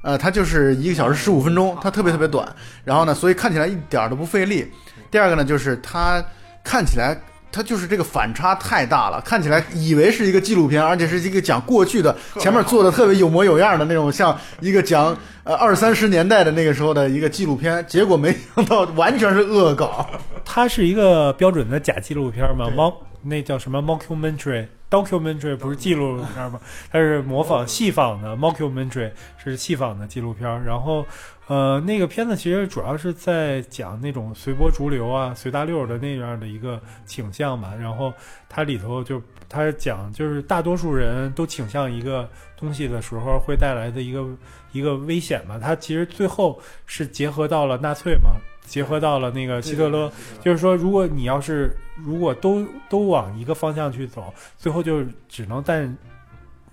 [0.00, 2.48] 呃，它就是一个小时十五分钟，它特别特别短。
[2.84, 4.66] 然后呢，所以看起来一点儿都不费力。
[5.10, 6.24] 第二个呢，就是它
[6.64, 7.14] 看起来，
[7.52, 20.08] 它就是这个反差太大了，看起来以为是一个纪录片，而且是一个讲过去的，前面做的特别有模有样的那种，像一个讲呃二三十年代的那个时候的一个纪录片，结果没想到完全是恶搞。
[20.46, 24.66] 它是一个标准的假纪录片嘛对，mo 那叫什么 mockumentary。
[24.90, 26.60] documentary 不是纪录片吗？
[26.90, 30.46] 它是模仿戏仿的 mockumentary 是戏仿的纪录片。
[30.64, 31.02] 然后，
[31.46, 37.72] 呃，那个片子其实主要是在讲那种随波逐流啊、随大溜的那样的一个倾向吧。
[37.80, 38.12] 然后
[38.50, 44.26] 它里头就它是讲就是大多数人都倾向一个东西的时候会带来的一个
[44.72, 45.58] 一个危险嘛。
[45.58, 48.32] 它其实最后是结合到了纳粹嘛，
[48.64, 50.10] 结合到了那个希特勒。
[50.40, 55.96] 就是说，如果你要是如果都都往一个方向去走，最后就只能但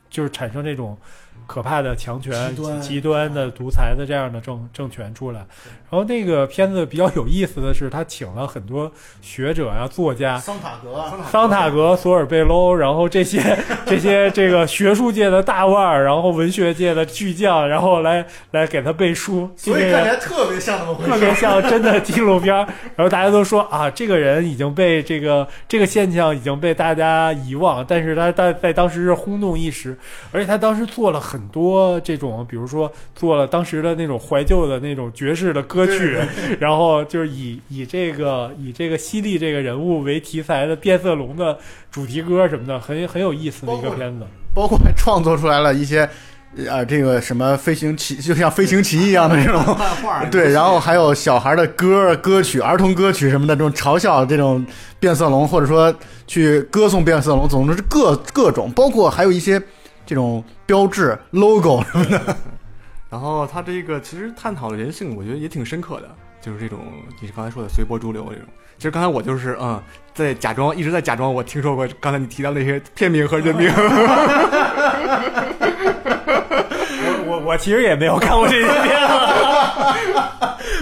[0.10, 0.97] 就是产生这种
[1.49, 5.39] 可怕的强权、极端极端的独裁的这样的政政权出来。
[5.89, 8.91] 然后那个片子比较有意思的是，他请了很多
[9.23, 13.57] 学者啊、作家，桑塔格，桑塔格、索尔贝喽，然后这些
[13.88, 21.09] 这些这个学术界的大腕儿，然后文学界的巨匠，然后来来给他背书，所以看起来特别像那么回事。
[21.09, 22.67] 特别像真的纪录片儿。
[22.95, 29.97] 然后大家都说啊，这个人已经被这个这个现象已经被大家遗忘，但是他在在当时是轰动一时，
[30.31, 36.19] 而且他当时做了很多这种，比如说做了当时的那种怀旧的那种爵士的歌曲，
[36.60, 41.58] 然后就是以以这个以这个犀利这个人物为题材的变色龙的
[41.89, 44.25] 主题歌什么的，很很有意思的一个片子。
[44.54, 46.02] 包括还创作出来了一些，
[46.67, 49.63] 啊，这个什么飞行棋，就像飞行棋一样的这种。
[49.78, 54.65] 漫画对，然后还有小孩的歌、歌曲、儿童歌曲什么的，这种嘲笑这种
[54.99, 55.93] 变色龙，或者说
[56.25, 59.62] 去歌颂变色龙，总之是各各种，包括还有一些
[60.09, 62.35] 这种标志、logo 什么的。
[63.11, 66.09] 然后他这个其实探讨的人性，我觉得也挺深刻的，
[66.41, 66.79] 就是这种
[67.21, 68.45] 你刚才说的随波逐流这种。
[68.79, 69.79] 其实刚才我就是嗯，
[70.15, 73.71] 在假装一直在假装我听说过刚才你提到那些片名和人名。
[76.97, 79.13] 我我我其实也没有看过这些片子。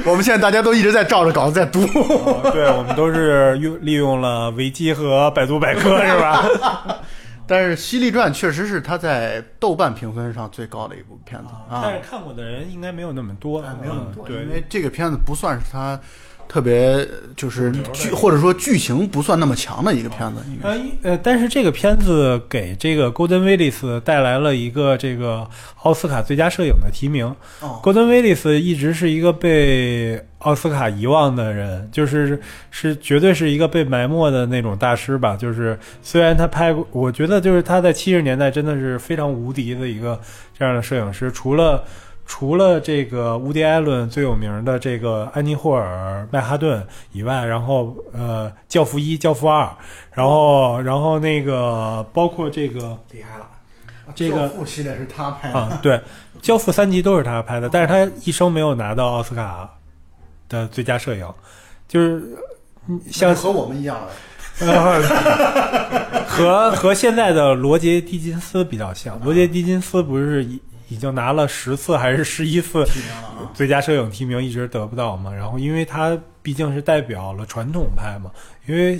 [0.05, 1.81] 我们现在大家都一直在照着稿子在读。
[1.81, 6.45] 哦对，我们都是用利用了维基和百度百科，是吧？
[7.47, 15.99] 但是《犀利传》确实是他在豆瓣评分上最高的一部片子啊，但是看过的人应该没有那么多，哎没有那么多，因，为这个片子不算是他
[16.47, 17.05] 特别
[17.35, 25.47] 就是剧或者说剧情不算那么强的一个片子，应该呃呃，但是这个片子给这个 Golden Willis 带来了一个这个
[25.83, 27.27] 奥斯卡最佳摄影的提名。
[27.59, 35.35] 哦 Golden Willis 一直是一个被奥斯卡遗忘的人，就是是绝对是一个被埋没的那种大师吧。
[35.35, 40.19] 就是虽然他拍过，我觉得就是他在七十年代真的是非常无敌的一个
[40.57, 41.83] 这样的摄影师，除了。
[42.29, 49.63] 除了这个乌迪·艾伦最有名的这个安妮·霍尔·曼哈顿以外，然后呃，《教父一》《教父二》，
[50.11, 53.47] 然后然后那个包括这个厉害了，
[54.13, 55.95] 这个教父系列是他拍的，啊，对，
[56.41, 59.69] 《教父》三集都是他拍的，但是他一生没有拿到奥斯卡
[60.49, 61.25] 的最佳摄影，
[61.87, 62.21] 就是
[62.89, 64.07] 嗯像和我们一样的。
[64.59, 64.99] 呃
[66.25, 69.19] 和和现在的罗杰·狄金斯比较像。
[69.23, 70.59] 罗杰·狄金斯不是已
[70.89, 72.85] 已经拿了十次还是十一次
[73.53, 75.33] 最佳摄影提名，一直得不到嘛？
[75.33, 78.31] 然后因为他毕竟是代表了传统派嘛，
[78.65, 78.99] 因为。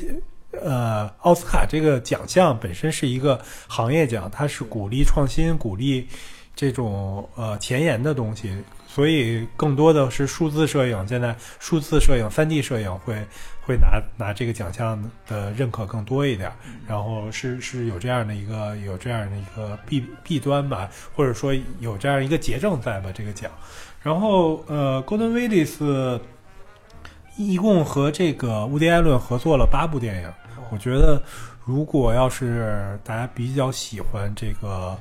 [0.64, 6.08] 呃，奥斯卡这个奖项本身是一个行业奖，它是鼓励创新、鼓励
[6.56, 8.58] 这种呃前沿的东西，
[8.98, 11.08] 所以更多的是数字摄影。
[11.08, 13.14] 现在数字摄影、三 D 摄影会
[13.62, 16.52] 会拿拿这个奖项的认可更多一点，
[16.88, 23.12] 然后是是有这样的一个有这样的一个弊弊端吧，或者说有这样一个结症在吧？
[23.14, 23.52] 这个奖，
[24.02, 26.20] 然后呃，Golden Willis
[27.38, 30.34] 一共和这个乌迪·艾伦合作了八部电影。
[30.72, 31.22] 我觉得，
[31.66, 34.98] 如果要是大家比较喜欢这个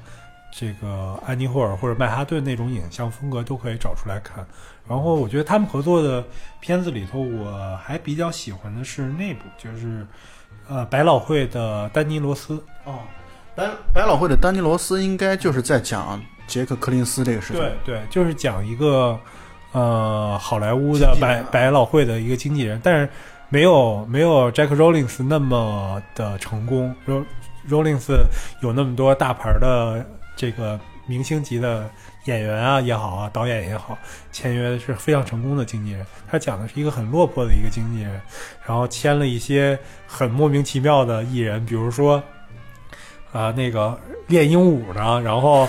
[0.58, 4.46] 这个安妮霍尔或者曼哈顿那种影像风格，都可以找出来看。
[4.88, 6.24] 然后，我觉得他们合作的
[6.60, 10.06] 片子里头，我还比较喜欢的是那部，就是
[10.66, 12.54] 呃百老汇的丹尼罗斯。
[12.84, 13.00] 哦，
[13.54, 17.60] 百百老汇的丹尼罗斯应该就是在讲杰克柯林斯这个事情。
[17.60, 19.18] 对对，就是讲一个
[19.72, 23.08] 呃好莱坞的百百老汇的一个经纪人，但是。
[23.48, 27.24] 没有没有 Jack Rollins 那么的成功，Ro
[27.70, 28.12] Rollins
[28.60, 30.04] 有那么多大牌的
[30.36, 31.90] 这个明星级的
[32.26, 33.98] 演员啊也好啊，导演也好，
[34.30, 36.06] 签约是非常成功的经纪人。
[36.30, 38.20] 他讲的是一个很落魄的一个经纪人，
[38.64, 42.22] 然后签了一些很莫名其妙的艺人，比如说
[43.32, 45.66] 啊那个练鹦鹉的，然后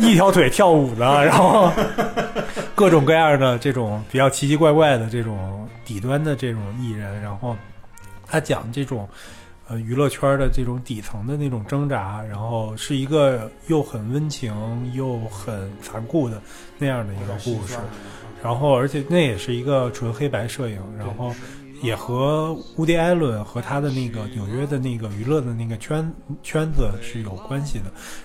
[0.00, 1.72] 一条腿跳舞的，然后
[2.74, 5.64] 各种各样的这种比较奇奇怪怪的这种。
[5.88, 7.56] 底端的这种艺人，然后
[8.26, 9.08] 他讲这种
[9.68, 14.52] 呃娱乐圈的这种底层的那种挣扎，然后是一个又很温情
[14.94, 16.40] 又很残酷的
[16.78, 17.78] 那样的一个故事，
[18.42, 21.32] 然后而且那也是一个纯黑白摄影，然后。
[21.80, 27.84] 也和乌迪·艾伦和他的那个纽约的那个娱乐的那个圈圈子是有关系的，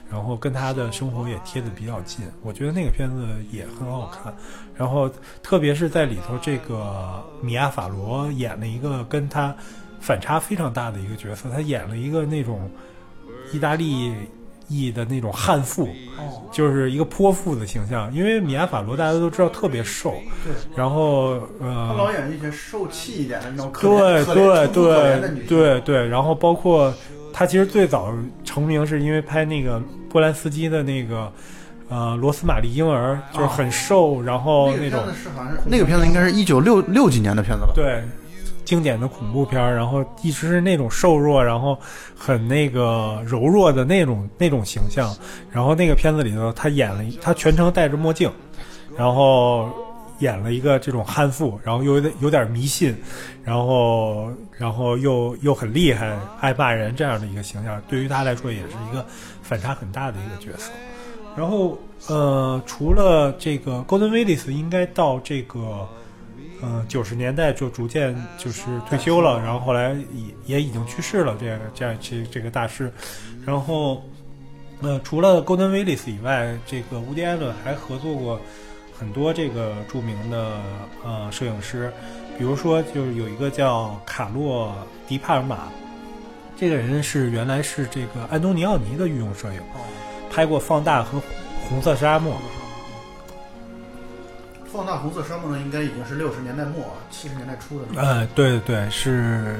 [0.09, 2.25] 然后跟他的生活也贴得比较近。
[2.41, 4.33] 我觉得那个片子也很好看，
[4.75, 5.07] 然后
[5.43, 9.55] 特别是在里头，这个米娅·法罗演了一个跟他
[10.03, 12.69] 反差非常大的一个角色，他演了一个那种
[13.51, 14.13] 意大利。
[14.69, 15.89] 裔的那种悍妇，
[16.51, 18.11] 就是一个泼妇的形象。
[18.13, 26.07] 因为米娅·法罗大家都知道特别瘦，对，然后呃，他老演一些受气一点的那种对对对对对。
[26.07, 26.91] 然后包括
[27.33, 28.11] 他其实最早
[28.45, 31.31] 成名是因为拍那个波兰斯基的那个
[31.89, 35.03] 呃《罗斯玛丽婴儿》，就是很瘦，然后那种
[35.65, 38.01] 那个片子应该是一九六六几年的片子了，对。
[38.65, 41.77] 经典的恐怖片，然后一直是那种瘦弱，然后
[42.17, 45.13] 很那个柔弱的那种那种形象。
[45.51, 48.31] 然后那个片子里头，他演了，他全程戴着墨镜，
[48.97, 49.69] 然后
[50.19, 52.95] 演了一个这种悍妇，然后又有点有点迷信，
[53.43, 59.05] 然后然后又又很厉害，爱骂人这样的一个形象，对于他来说也是一个
[59.41, 60.71] 反差很大的一个角色。
[61.35, 65.87] 然后呃，除了这个 Golden Willis，应该到这个。
[66.65, 71.35] 嗯，九十年代就逐渐就是退休了，然后后来也也已经去世了。
[71.37, 72.89] 这样这样这这个大师，
[73.45, 74.01] 然后
[74.81, 78.39] 呃，除了 Golden Willis 以外，这个乌迪艾伦还合作过
[78.97, 80.61] 很多这个著名的
[81.03, 81.91] 呃摄影师，
[82.37, 84.73] 比如说就是有一个叫卡洛
[85.05, 85.67] 迪帕尔马，
[86.55, 89.59] 这个人是原来是这个安东尼奥尼的御用摄影，
[90.31, 91.17] 拍过《放大》和
[91.67, 92.33] 《红色沙漠》。
[94.73, 97.85] 放大红色沙漠呢，应该已经是六十年代末、七十年代初的。
[97.95, 99.55] 呃，对对对是，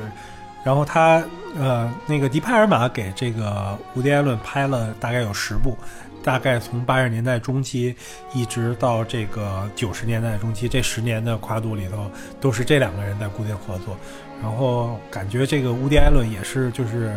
[0.66, 1.24] 然后他
[1.56, 5.78] 呃，那个迪派尔玛给这个伍迪·艾伦拍了大概有十部，
[6.24, 7.96] 大概从八十年代中期
[8.34, 12.10] 一直到这个九十年代中期，这十年的跨度里头，
[12.42, 13.96] 都是这两个人在固定合作。
[14.42, 17.14] 然后感觉这个乌迪·艾伦也是就是。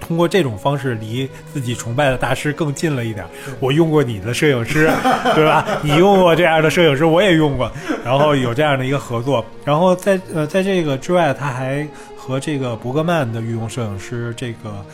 [0.00, 3.26] 通过这种方式离自己崇拜的大师更近了一点。
[3.60, 4.90] 我用过你的摄影师，
[5.34, 5.66] 对吧？
[5.82, 7.70] 你用过这样的摄影师，我也用过，
[8.04, 9.44] 然后有这样的一个合作。
[9.64, 14.84] 然后在呃，在这个之外，他还和这个伯格曼的御用摄影师这个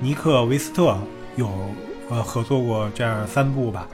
[0.00, 0.96] 尼克维斯特
[1.36, 1.48] 有
[2.08, 3.86] 呃合作过这样三部吧，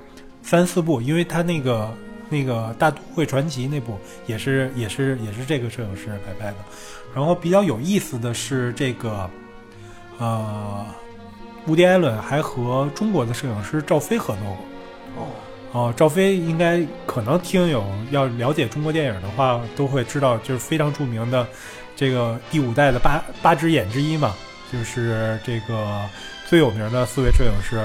[0.43, 1.93] 三四部，因为他那个
[2.29, 6.57] 那个大都会传奇那部也是也是也是这个摄影师拍拍的。
[7.15, 9.29] 然后比较有意思的是这个。
[10.19, 10.85] 呃，
[11.67, 15.23] 乌迪·艾伦还和中国的摄影师赵飞合作过。
[15.23, 15.27] 哦，
[15.73, 21.47] 哦，赵飞应该可能听友要了解中国电影的话，都会知道，就是非常著名的
[21.95, 24.35] 这个第五代的八八只眼之一嘛，
[24.73, 26.01] 就是这个
[26.47, 27.79] 最有名的四位摄影师。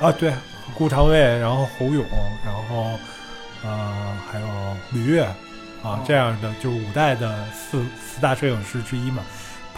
[0.00, 0.32] 啊，对，
[0.74, 2.04] 顾长卫，然后侯勇，
[2.44, 2.98] 然后
[3.64, 4.46] 呃，还有
[4.92, 5.24] 吕越，
[5.82, 9.22] 啊，这样的就是五代的四四大摄影师之一嘛。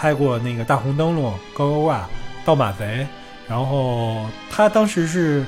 [0.01, 2.09] 拍过那个大红灯笼、高高挂、
[2.43, 3.07] 盗马贼，
[3.47, 5.45] 然后他当时是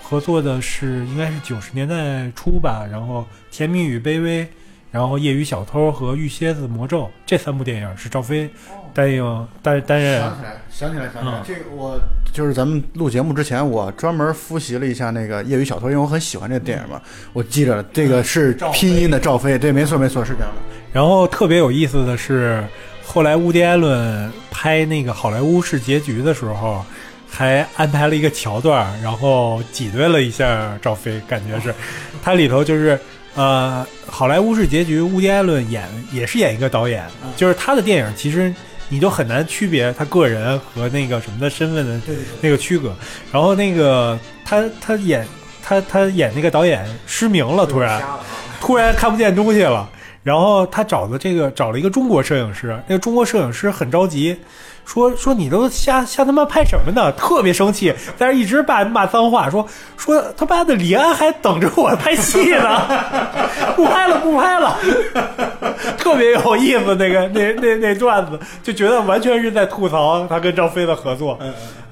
[0.00, 4.46] 合作的是应该是九十年代初吧，然后甜蜜与卑微，
[4.92, 8.48] 然后《业余小偷》和《玉蝎子魔咒》这三部电影是赵飞
[8.94, 10.22] 担任担担任。
[10.22, 11.42] 想起来，想起来，想起来，嗯。
[11.44, 11.98] 这个我
[12.32, 20.62] 就是咱们录节目之前，我专门复习了一下那个《业余小偷》，因为我很喜欢这个电影嘛，我记着了，这个是拼音的赵飞，对，没错没错，是这样的。
[20.92, 22.64] 然后特别有意思的是，
[23.10, 26.84] 后来乌迪艾伦拍那个好莱坞式结局的时候，
[27.28, 31.74] 还安排了一个桥段，然后挤兑了一下赵飞，感觉是，
[32.22, 33.00] 他里头就是。
[33.34, 37.04] 呃，好莱坞式结局，乌迪艾伦演也是演一个导演，
[37.36, 38.52] 就是他的电影其实
[38.88, 42.00] 你就很难区别他个人和那个什么的身份的
[42.40, 42.92] 那个区隔。
[43.30, 45.24] 然后那个他他演
[45.62, 48.02] 他他演那个导演失明了，突然
[48.60, 49.88] 突然看不见东西了。
[50.28, 54.38] 然后他找的这个找了一个中国摄影师，那个中国摄影师很着急，
[54.84, 57.10] 说说你都瞎瞎他妈拍什么呢？
[57.12, 59.66] 特别生气，但是一直骂骂脏话，说
[59.96, 62.82] 说他妈的李安还等着我拍戏呢，
[63.74, 64.76] 不拍了不拍了，
[65.96, 66.94] 特别有意思。
[66.96, 71.38] 那个那那那段子，就觉得完全是在吐槽他跟赵飞的合作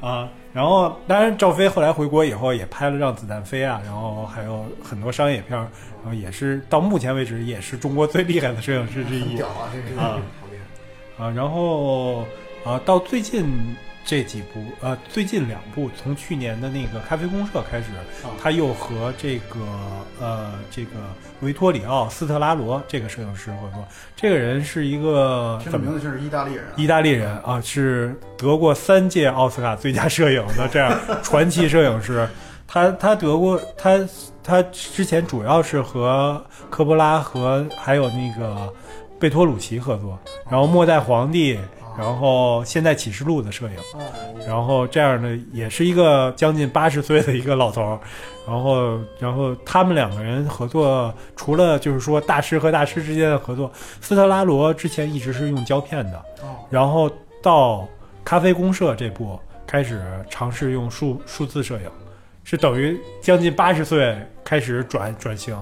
[0.02, 0.28] 啊。
[0.52, 5.66] 然后，当然，赵飞后来回国以后也拍了《让子弹飞》啊，然后还有很多商业片儿，
[6.06, 10.22] 然后也是到目前为止也是中国最厉害的摄影师之一屌啊，这个啊
[11.18, 11.28] 啊。
[11.30, 12.20] 然后
[12.64, 13.44] 啊，到最近
[14.04, 17.86] 这几部呃，最近两部，从去年的那个《咖啡公社》开始，
[18.40, 19.58] 他又和这个
[20.20, 20.90] 呃这个
[21.40, 23.84] 维托里奥·斯特拉罗这个摄影师合作。
[24.14, 32.28] 这个人是一个怎么这个名字就是意大利人啊，意大利人啊，是得过三届奥斯卡最佳摄影的这样 传奇摄影师。
[32.68, 33.96] 他他得过他
[34.46, 36.40] 他之前主要是和
[36.70, 38.72] 科波拉和还有那个
[39.18, 40.16] 贝托鲁奇合作，
[40.48, 41.56] 然后《末代皇帝》，
[41.98, 43.74] 然后《现代启示录》的摄影。
[44.46, 47.98] 然后这样的也是一个将近八十岁的一个老头儿，
[48.46, 53.68] 然后然后他们两个人合作，除了就是说大师和大师之间的合作，
[54.00, 56.24] 斯特拉罗之前一直是用胶片的，
[56.70, 57.10] 然后
[57.42, 57.84] 到
[58.24, 59.36] 咖啡公社这部
[59.66, 61.90] 开始尝试用数数字摄影，
[62.46, 65.58] 是等于将近八十岁开始转转型。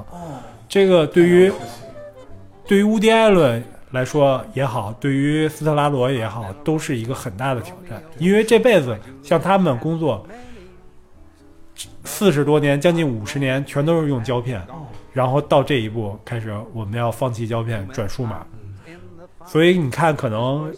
[0.69, 1.51] 这个对于
[2.67, 10.27] 对于乌迪艾伦来说也好，对于斯特拉罗也好，都是一个很大的挑战，因为这辈子像他们工作
[12.05, 14.61] 四十多年，将近五十年，全都是用胶片，
[15.15, 18.45] 然后到这一步开始，我们要放弃胶片，转数码。
[19.47, 20.71] 所以你看，可能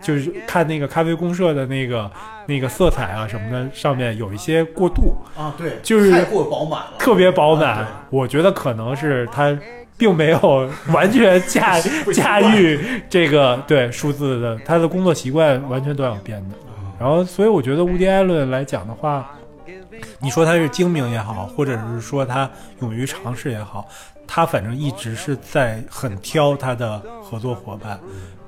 [0.00, 2.10] 就是看那个咖啡公社的那个
[2.46, 7.86] 那个色彩啊什么的，上面有一些过度，啊，对，就是太过饱满了，特别饱啊满。
[8.10, 9.56] 我觉得可能是他
[9.96, 11.80] 并没有 完全驾
[12.12, 16.56] 驾驭这个对数字的，他的工作习惯完全都要变的。
[16.98, 19.30] 然后，所以我觉得乌迪艾伦来讲的话，
[20.20, 22.48] 你说他是精明也好，或者是说他
[22.80, 23.86] 勇于尝试也好，
[24.26, 27.98] 他反正一直是在很挑他的合作伙伴。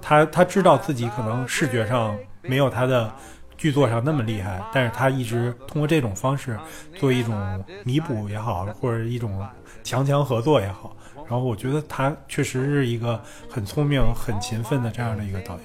[0.09, 3.13] 他他知道自己可能视觉上没有他的
[3.59, 6.57] 剧作上那么厉害，但是他一直通过这种方式
[6.95, 9.45] 做一种弥补也好，或者一种
[9.83, 10.95] 强强合作也好。
[11.29, 15.63] 然后我觉得他确实是一个很聪明、很勤奋的这样的一个导演。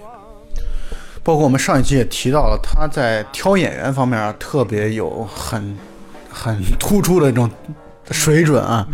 [1.24, 5.78] 包括我们上一期也提到了，他在挑演员方面啊，特别有很
[6.32, 7.48] 很突出的这种
[8.10, 8.88] 水准啊。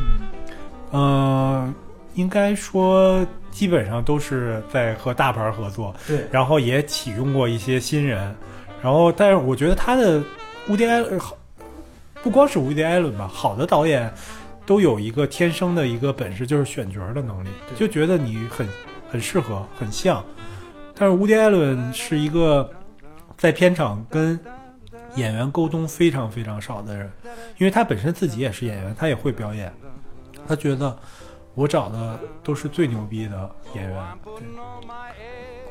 [0.92, 1.74] 呃，
[2.16, 3.26] 应该说
[3.58, 8.36] 基本上都是在和大牌合作，对，然后也启用过一些新人，
[8.84, 10.22] 然后但是我觉得他的
[10.70, 11.36] 乌迪埃伦好，
[12.22, 14.14] 不光是乌迪艾伦吧，好的导演
[14.64, 18.68] 都有一个天生的一个本事，就是选角的能力，就觉得你很
[19.12, 20.24] 很适合，很像。
[20.94, 22.70] 但是乌迪艾伦是一个
[23.38, 24.40] 在片场跟
[25.16, 27.12] 演员沟通非常非常少的人，
[27.58, 29.74] 因为他本身自己也是演员，他也会表演，
[30.48, 30.96] 他觉得
[31.58, 34.00] 我找的都是最牛逼的演员，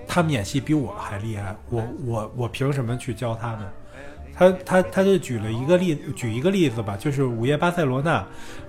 [0.08, 3.60] 他们演戏比我还厉害，我我我凭什么去教他们？
[4.34, 8.20] 他他他就举了一个例，举一个例子吧，就是《午夜巴塞罗那》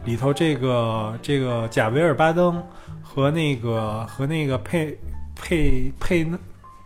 [0.05, 2.63] 里头这个这个贾维尔巴登
[3.01, 4.95] 和那个和那个佩
[5.35, 6.25] 佩佩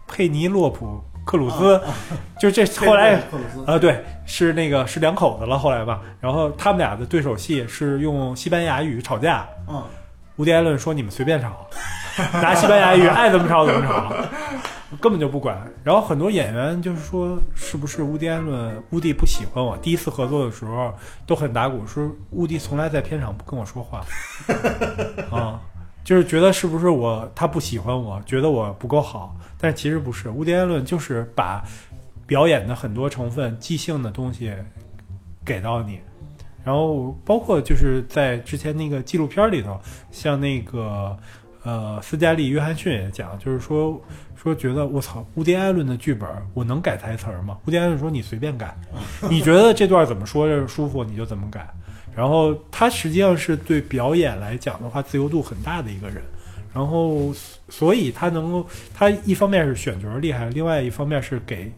[0.08, 1.80] 佩尼洛普克鲁斯，
[2.40, 3.22] 就这后来
[3.68, 6.02] 啊，对，是那个是两口子了，后来吧。
[6.22, 9.46] 然后他们俩的对手戏是用西班牙语吵架。
[9.68, 9.84] 嗯，
[10.42, 11.68] 乌迪艾伦说：“你们随便吵，
[12.42, 14.12] 拿西班牙语爱怎么吵怎么吵，
[15.00, 19.78] 根本就不管。”然后很多演员就是说：“是不是乌迪艾伦乌迪不喜欢我？
[19.78, 20.92] 第一次合作的时候
[21.28, 24.04] 都很打鼓，说乌迪从来在片场不跟我说话
[25.30, 25.62] 啊。”
[26.04, 30.32] 就是觉得是不是我他不喜欢我，觉得我不够好，但其实不是。
[30.32, 31.64] 乌迪艾伦就是把
[32.26, 34.52] 表演的很多成分、即兴的东西
[35.46, 36.00] 给到你，
[36.64, 39.80] 然后包括就是在之前那个纪录片里头，
[40.12, 41.18] 像那个
[41.64, 44.00] 呃，斯嘉丽·约翰逊也讲，就是说
[44.36, 47.58] 说觉得我操，乌迪·艾伦的剧本我能改台词儿吗？
[47.66, 48.76] 乌迪·艾伦说你随便改，
[49.30, 51.68] 你觉得这段怎么说着舒服你就怎么改。
[52.16, 56.22] 然后他实际上是对表演来讲的话自由度很大的一个人，
[56.74, 57.34] 然后
[57.70, 61.72] 所以他能够，他一方面是选角厉害，另外一方面是给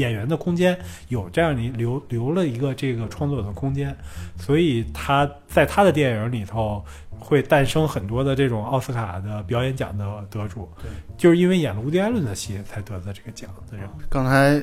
[0.00, 0.76] 演员的空间
[1.08, 3.96] 有这样你留留了一个这个创作的空间，
[4.36, 6.84] 所以他在他的电影里头
[7.18, 13.86] 会诞生很多的这种奥斯卡的表演奖的得主，对，就是因为演了乌迪·艾伦的戏才得的这个奖的人。
[14.08, 14.60] 刚才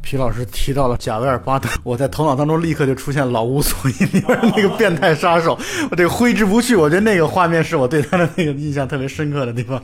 [0.00, 5.58] 皮老师提到了贾维尔巴特，我在头脑当中立刻就出现《老无所依》里边那个变态杀手，
[5.90, 6.76] 我这个挥之不去。
[6.76, 9.82] 我觉得那个画面是我对他的那个印象特别深刻的地方。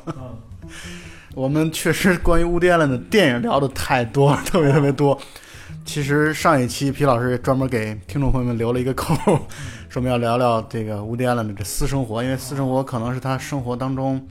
[1.35, 5.18] 我们确实关于乌迪·艾伦的电影聊的太多了， 特别特别多。
[5.85, 9.14] 其实上一期皮老师也专门给听众朋友们留了一个扣，
[9.91, 14.24] 说我们要聊聊这个乌迪·艾伦的这私生活，因为私生活可能是他生活当中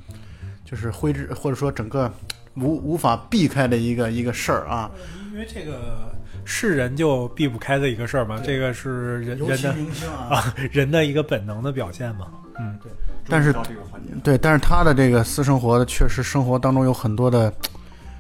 [0.66, 2.12] 就是挥之或者说整个
[2.56, 4.90] 无无法避开的一个一个事儿啊。
[5.32, 6.12] 因为这个
[6.46, 12.28] 是人就避不开的一个事儿嘛，这个是人人的啊 人的一个本能的表现嘛。
[12.60, 12.92] 嗯，对。
[13.30, 13.54] 但是
[14.24, 17.52] 对，但是他的这个私生活确实生活当中有很多的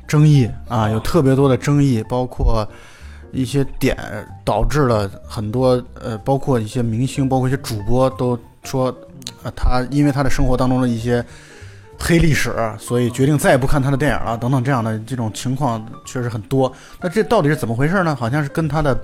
[0.07, 2.67] 争议啊，有特别多的争议，包括
[3.31, 3.97] 一些点
[4.43, 8.95] 导致了很多呃，包括一些明星，包括一些主播都说，
[9.43, 11.23] 呃，他因为他的生活当中的一些
[11.99, 16.71] 黑历史，所以决定再也不看他的电影了，等等这样的这种情况确实很多。
[17.01, 18.15] 那这到底是怎么回事呢？
[18.15, 18.99] 好像是跟他的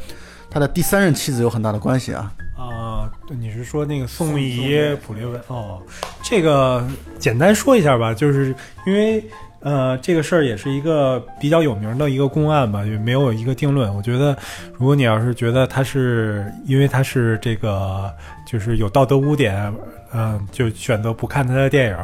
[0.50, 2.32] 他的第三任妻子有很大的关系啊。
[2.58, 5.42] 啊、对你是说那个宋宋轶轶普列文？
[5.48, 5.82] 哦，
[6.22, 6.86] 这个
[7.18, 8.54] 简单说一下吧，就是
[8.86, 9.24] 因为
[9.62, 13.94] 呃，这个事儿也是一个比较有名的一个公案吧，也没有一个定论。
[13.96, 14.38] 我觉得，
[14.78, 18.14] 如果你要是觉得他是因为他是这个
[18.46, 19.74] 就是有道德污点，
[20.14, 21.98] 嗯、就选择不看他的电影，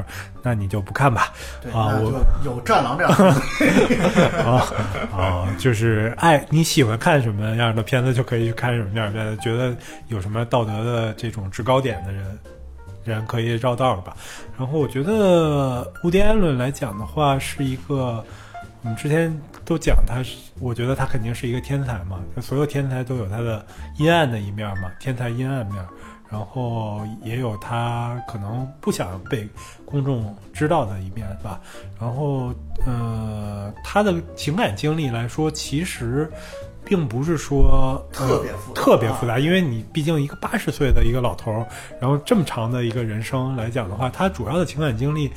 [0.44, 1.34] 那你就不看吧。
[1.62, 4.64] 对啊我有战狼这样的 啊
[5.12, 9.42] 啊，就是爱你喜欢看什么样的片子，就可以去看什么样的片子。
[9.42, 9.76] 觉得
[10.08, 12.40] 有什么道德的这种制高点的人，
[13.04, 14.16] 人可以绕道儿吧。
[14.58, 18.24] 然后我觉得乌迪·安伦来讲的话，是一个
[18.84, 19.36] 我们之前
[19.66, 22.20] 都讲他是，我觉得他肯定是一个天才嘛。
[22.40, 23.66] 所有天才都有他的
[23.98, 25.84] 阴暗的一面嘛，天才阴暗面。
[26.36, 29.48] 然后也有他可能不想被
[29.86, 31.62] 公众知道的一面吧。
[31.98, 32.54] 然后，
[32.86, 36.30] 呃，他的情感经历来说，其实
[36.84, 41.66] 并不是说特别复杂特别复杂，因为你毕竟一个八十岁的一个老头儿，
[42.02, 45.32] 然后这么长的一个人生来讲的话，他主要的情感经历，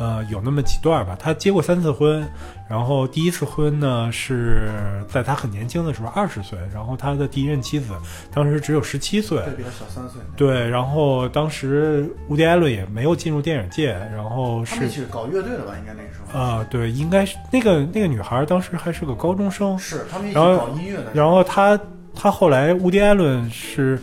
[0.00, 1.14] 呃，有那么几段吧。
[1.20, 2.26] 他结过三次婚，
[2.68, 4.70] 然后第一次婚呢是
[5.06, 7.92] 在他很年轻的时候，二十岁，然后他的第一任妻子
[8.32, 10.22] 当时只有十七岁，对比他小三岁。
[10.38, 15.74] 对，然后当时乌迪·艾伦也没有进入电影界，然后是一起搞乐队的吧？
[15.78, 16.40] 应该那个时候。
[16.40, 21.10] 啊、对，应该是那个那个女孩当时还是个高中生，是他们一起搞音乐的。
[21.12, 21.78] 然后他
[22.14, 24.00] 他后来乌迪·艾伦是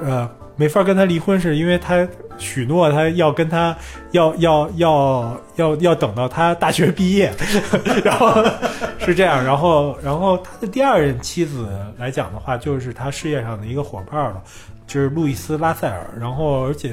[0.00, 2.06] 呃没法跟他离婚，是因为他
[2.38, 3.76] 许诺他要跟他
[4.12, 7.32] 要要要要要等到他大学毕业，
[8.04, 8.32] 然后
[8.98, 14.42] 是这样，然后然后他的第二任妻子来讲的话，就是他事业上的一个伙伴了，
[14.86, 16.92] 就是路易斯·拉塞尔，然后而且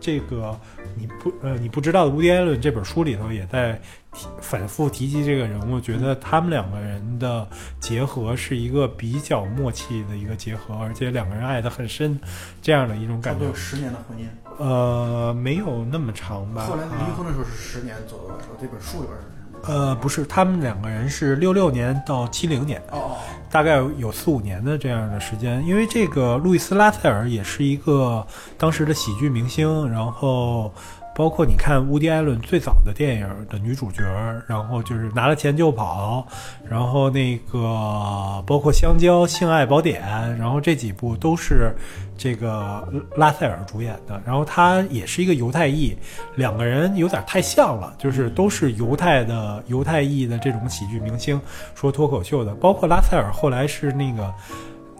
[0.00, 0.58] 这个
[0.96, 3.80] 你不呃你不知道的乌迪·艾伦这本书里头也在
[4.14, 7.46] 提反复提及这个人物，觉得他们两个人的
[7.80, 12.18] 结合是一个比较默契的一个结合，而且两个人爱得很深，
[12.62, 13.54] 这样的一种感觉差不多有。
[13.54, 14.22] 十年的婚姻。
[14.56, 16.64] 呃，没有那么长吧。
[16.66, 19.24] 后来离啊婚的时候是十年左右的时候，这本书里边是。
[19.66, 23.16] 呃，不是，他们两个人是六六年到七零年，哦哦，
[23.50, 25.66] 大概有四五年的这样的时间。
[25.66, 28.26] 因为这个路易斯·拉塞尔也是一个
[28.58, 30.70] 当时的喜剧明星，然后
[31.14, 34.02] 包括你看乌迪·艾伦最早的电影的女主角，
[34.48, 36.26] 然后就是拿了钱就跑，
[36.68, 40.02] 然后那个包括《香蕉》《性爱宝典》，
[40.38, 41.72] 然后这几部都是
[42.18, 42.86] 这个
[43.16, 44.20] 拉塞尔主演的。
[44.26, 45.96] 然后他也是一个犹太裔，
[46.34, 51.40] 两个人有点太像了，就是都是犹太的犹太裔的这种喜剧明星，
[51.74, 54.34] 说脱口秀的，包括拉塞尔后来是那个。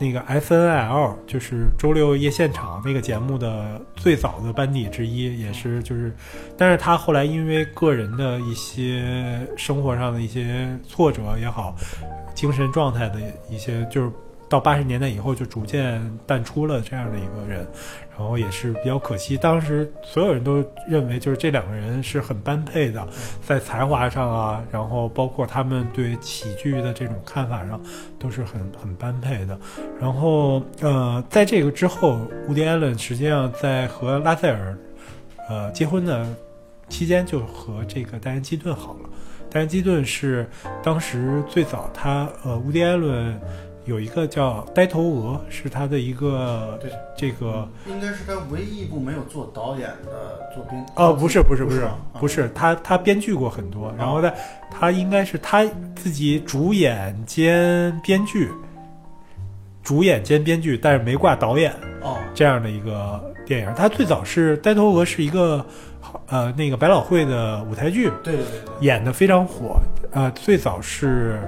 [0.04, 6.14] 那个 SNL 就是周六夜现场那个节目的最早的班底之一，也是就是，
[6.58, 11.74] 但是他后来因为个人的一些生活上的一些挫折也好，
[12.34, 14.12] 精神状态的一些，就是
[14.46, 17.66] 到八十年代以后就逐渐淡出了这样的一个人，
[18.16, 19.36] 然后也是比较可惜。
[19.36, 23.06] 当时所有人都认为就是这两个人是很般配的，
[23.42, 27.80] 在才华上啊，然后包括他们对喜剧的这种看法上，
[28.18, 29.58] 都是很很般配的。
[30.00, 34.78] 然后呃，在这个之后，伍迪·艾伦实际上在和拉塞尔
[35.48, 36.26] 呃结婚的
[36.88, 39.10] 期间就和这个戴恩基顿好了。
[39.50, 40.48] 戴恩基顿是
[40.82, 43.38] 当时最早他呃，乌迪艾伦
[43.84, 50.78] 有一个叫《呆头鹅》，是他的一个对这个应该是他唯一一部没有做导演的作品。
[50.96, 51.86] 哦，不是不是不是
[52.18, 54.34] 不是他他编剧过很多，然后他
[54.70, 55.64] 他应该是他
[55.94, 58.50] 自己主演兼编剧，
[59.82, 61.70] 主演兼编剧，但是没挂导演
[62.00, 63.74] 哦，这样的一个电影。
[63.74, 65.64] 他最早是《呆头鹅》是一个
[66.28, 69.78] 呃那个百老汇的舞台剧，对对对对，演的非常火。
[70.12, 71.38] 呃，最早是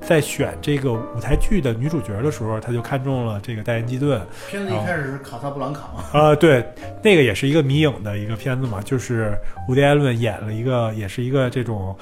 [0.00, 4.20] 在选这个舞台剧的女主角的时候，他就看中了这个戴恩基顿。
[4.48, 6.64] 片子一开始是卡萨布兰卡嘛，呃，对，
[7.02, 9.36] 那个也是一个迷影的一个片子嘛，就是
[9.68, 11.96] 伍迪·艾伦演了一个，也是一个这种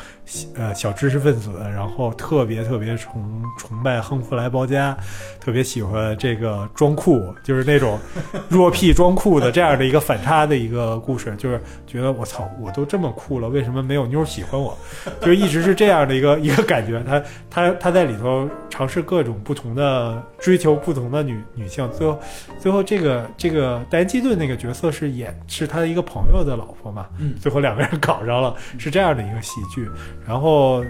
[0.57, 4.97] 呃小知识分子，然后特别特别崇崇拜亨弗莱·包嘉，
[5.41, 7.99] 特别喜欢这个装酷，就是那种
[8.49, 14.77] 弱屁装酷的这样的一个反差的一个故事，就是觉得我操，我都这么酷了，为什么没有妞儿喜欢我？
[15.21, 17.03] 就一直是这样的一个一个感觉。
[17.05, 22.21] 他他他在里头尝试各种不同的追求不同的女女性，最后
[22.59, 29.89] 最后这个这个戴恩基顿那个角色是演是他的一个朋友的老婆嘛，嗯最后两个人搞上了，是这样的一个喜剧。
[30.27, 30.85] 然后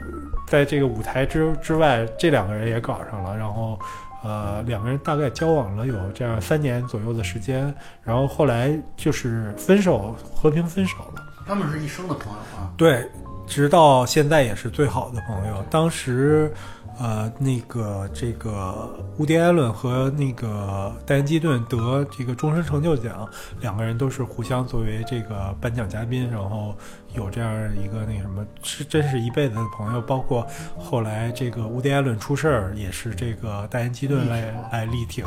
[0.47, 3.79] 在这个舞台之之外，这两个人也搞上了，然后
[4.23, 11.25] 呃两个人大概交往了有这样三年左右的时间，然后后来就是分手，和平分手了。
[11.47, 12.71] 他们是一生的朋友啊。
[12.77, 13.09] 对，
[13.47, 15.65] 直到现在也是最好的朋友。
[15.71, 16.53] 当时，
[16.99, 23.29] 呃，那个这个乌迪·艾伦和那个戴恩·基顿得这个终身成就奖，
[23.61, 26.75] 两个人都是互相作为这个颁奖嘉宾，然后
[27.15, 30.01] 有这样一个那什么，是真是一辈子的朋友。
[30.01, 30.47] 包括
[30.79, 35.25] 后来这个乌迪·艾伦出事儿，也是这个戴恩·基顿来来力挺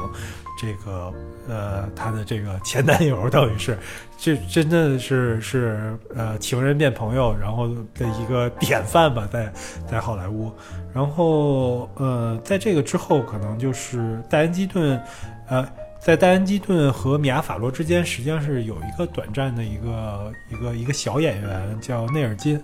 [0.59, 1.13] 这个
[1.47, 3.77] 呃他的这个前男友，等于是。
[4.23, 9.51] 这真的是是呃情人变朋友，然后的一个典范吧，在
[9.89, 10.51] 在好莱坞。
[10.93, 15.01] 然后呃，在这个之后，可能就是戴恩基顿，
[15.47, 15.67] 呃，
[16.01, 22.59] 在戴恩基顿和米娅法罗之间，实际上是有一个短暂的一个一个一个小演员叫内尔金，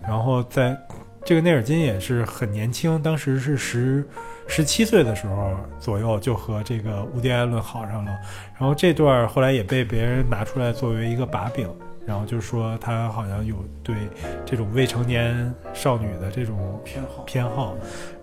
[0.00, 0.74] 然后在
[1.22, 4.02] 这个内尔金也是很年轻，当时是十
[4.46, 8.12] 十七岁的时候左右就和这个乌迪·艾伦好上了。
[8.58, 11.68] 然后这段后来也被别人拿出来作为一个把柄，
[12.06, 13.94] 然后就说他好像有对
[14.46, 17.76] 这种未成年少女的这种偏好偏好。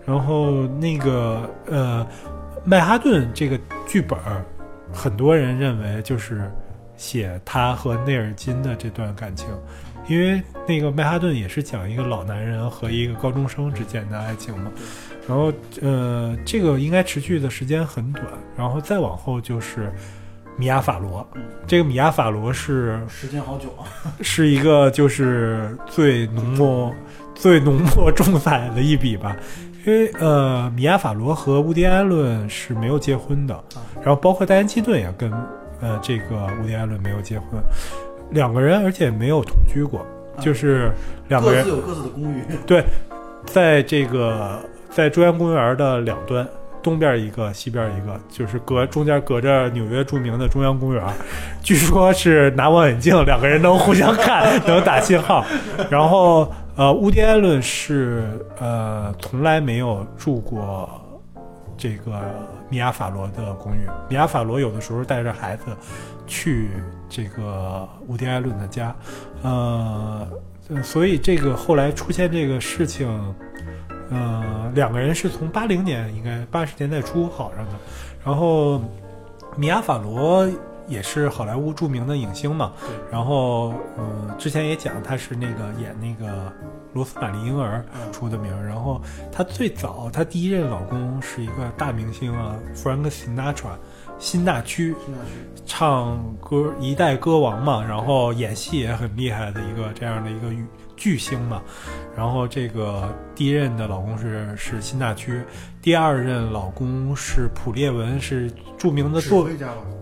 [0.04, 2.04] 然后那个呃，
[2.68, 4.44] 曼哈顿这个剧本儿，
[4.92, 6.52] 很多人认为就是
[6.98, 9.46] 写他和内尔金的这段感情，
[10.06, 14.70] 因为那个曼哈顿也是讲一个老男人和一个高中生之间的爱情嘛。
[15.26, 15.50] 然后
[15.80, 19.90] 呃，这个应该持续的时间很短，然后再往后就是
[20.58, 21.26] 米娅法罗。
[21.66, 23.88] 这个米娅法罗是时间好久啊。
[24.20, 26.94] 是一个就是最浓墨、
[27.34, 29.34] 最浓墨重彩的一笔吧。
[29.88, 33.58] 因为呃，米娅法罗和乌迪·艾伦是没有结婚的，
[34.04, 35.32] 然后包括戴安·基顿也跟
[35.80, 37.58] 呃这个乌迪·艾伦没有结婚，
[38.28, 40.04] 两个人而且没有同居过，
[40.38, 40.92] 就是
[41.28, 42.42] 两个人各自有各自的公寓。
[42.66, 42.84] 对，
[43.46, 44.60] 在这个
[44.90, 46.46] 在中央公园的两端，
[46.82, 51.02] 东边一个，西边一个，就是隔中间隔着纽约著名的中央公园，
[51.62, 55.42] 据说是拿望远镜，两个人能互相看， 能打信号。
[55.88, 60.88] 然后呃，乌迪·艾伦是呃从来没有住过
[61.76, 62.22] 这个
[62.68, 65.64] 米娅法罗的公寓，米娅法罗有的时候带着孩子
[66.24, 66.70] 去
[67.08, 68.94] 这个乌迪·艾伦的家，
[69.42, 70.26] 呃。
[70.82, 73.08] 所以这个后来出现这个事情，
[74.10, 77.72] 呃，两个人是从八零年应该八十年代初好上的，
[78.22, 78.78] 然后
[79.56, 80.46] 米娅法罗
[80.88, 82.72] 也是好莱坞著名的影星嘛，
[83.10, 86.52] 然后嗯、呃，之前也讲他是那个演那个
[86.94, 93.76] 罗斯玛丽婴儿出的名，然后他最早他第一任老公是一个大明星啊，Frank Sinatra。
[94.18, 94.96] 辛纳屈
[95.64, 100.48] 唱歌一代歌王嘛，然后演戏也很厉害的一个这样的一个
[100.98, 101.62] 巨星嘛。
[102.14, 105.42] 然后这个第一任的老公是是辛纳屈，
[105.80, 109.48] 第二任老公是普列文，是著名的作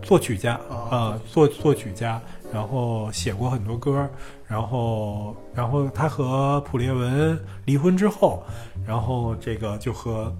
[0.02, 0.58] 作曲家
[0.90, 2.20] 啊，作作曲家，
[2.52, 4.08] 然后写过很多歌。
[4.48, 8.44] 然后然后他和普列文离婚之后，
[8.86, 10.32] 然后这个就和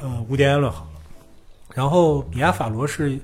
[0.00, 0.90] 呃乌迪艾伦好了。
[1.74, 3.18] 然后米娅法罗是，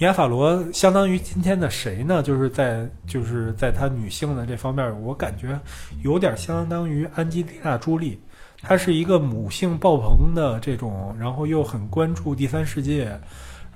[0.00, 2.22] 米亚法罗相当于今天的谁呢？
[2.22, 5.58] 就是在就是在他女性的这方面，我感觉
[6.04, 8.16] 有点相当于安吉丽娜·朱莉。
[8.62, 13.10] 她是一个母性爆棚的这种，然后又很关注第三世界，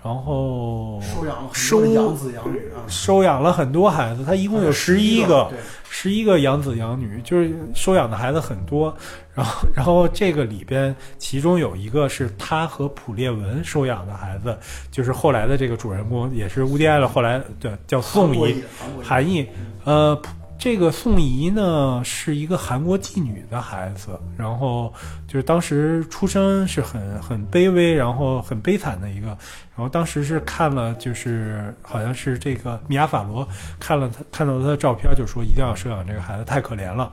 [0.05, 5.48] 然后收养了很收养子养女啊，收养了很多孩子，他一共有十一个，
[5.88, 8.92] 十一个养子养女，就是收养的孩子很多。
[9.32, 14.59] 然后，然后这个里边，其中有一个是他和普列文收养的孩子，
[14.90, 17.07] 就是后来的这个主人公，也是乌迪埃勒。
[17.07, 19.46] 后来对叫宋怡，韩国裔，韩裔。
[19.84, 20.30] 呃，普
[20.62, 24.94] 这个宋怡呢是一个韩国妓女的孩子，然后
[25.26, 29.26] 就是当时出生是很很卑微，然后很悲惨的一个。
[29.26, 33.44] 然后当时是看了，就是好像是这个米亚法罗
[33.80, 37.12] 看了他看到他的照片，就说一定要收养这个孩子，太可怜了。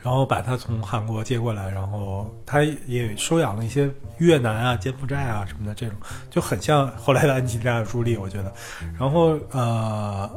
[0.00, 5.96] 然后把他从韩国接过来，然后他也收养了一些越南啊、柬埔寨啊什么的，这种
[6.30, 8.52] 就很像后来的安吉丽娜·朱莉，我觉得。
[8.96, 10.30] 然后呃，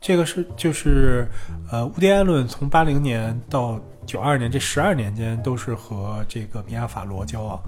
[0.00, 1.28] 这个是就是
[1.70, 7.60] 呃，乌迪·艾伦从八零年到九二年这十二年间都是和这个米娅·法罗交往，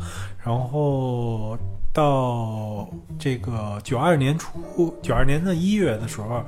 [0.42, 1.56] 然后
[1.92, 6.42] 到这个九二年初，九二年的一月的时候。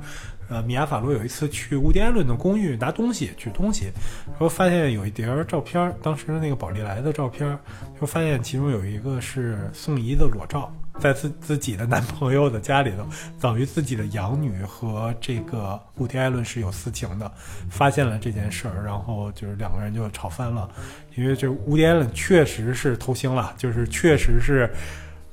[0.47, 3.85] 呃，米娅·法罗有一次去乌迪·艾伦的公寓拿东西，取东西，
[4.27, 7.57] 然后发现有一叠照片，当时那个宝丽来的照片，
[7.99, 13.05] 就发现其中有一个是宋怡的裸照，在自自己的男朋友的家里头，
[13.39, 17.31] 等于自己的养女和这个乌迪·艾伦是有私情的，
[17.69, 20.69] 发现了这件事儿，然后就是两个人就吵翻了，
[21.15, 24.69] 因为这乌迪·艾伦确实是偷腥了，就是确实是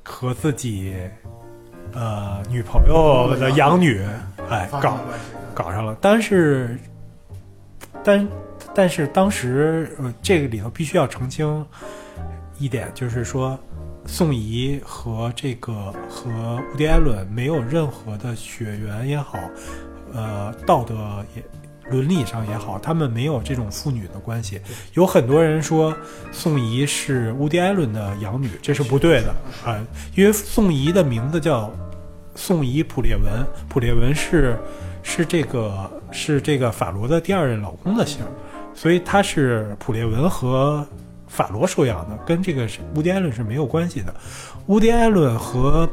[0.02, 0.94] 和自己
[1.92, 4.04] 呃女朋友的养女
[4.50, 4.98] 哎搞
[5.54, 6.76] 搞上了，但是，
[8.02, 8.28] 但
[8.74, 11.64] 但是当时呃，这个里头必须要澄清
[12.58, 13.58] 一点，就是说，
[14.06, 16.30] 宋怡和这个和
[16.72, 19.38] 乌迪·艾伦没有任何的血缘也好，
[20.12, 21.42] 呃，道德也。
[21.90, 24.58] 伦理上也好，他们没有这种父女的关系。
[24.94, 25.94] 有很多人说
[26.30, 29.34] 宋怡是乌迪·艾伦的养女，这是不对的
[29.66, 29.76] 啊、
[30.14, 31.70] 因为宋怡的名字叫
[32.36, 34.56] 宋怡普列文，普列文是
[35.02, 38.20] 是这个是这个法罗的第二任老公的姓，
[38.74, 40.86] 所以他是普列文和
[41.32, 44.14] 法罗收养的，跟这个是乌迪·艾伦是没有关系的。
[44.66, 45.88] 乌迪·艾伦和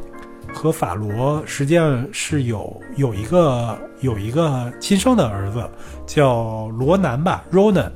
[0.53, 5.63] 和法罗实际上是有有一个有一个亲生的儿子，
[6.05, 7.89] 叫罗南吧 （Ronan），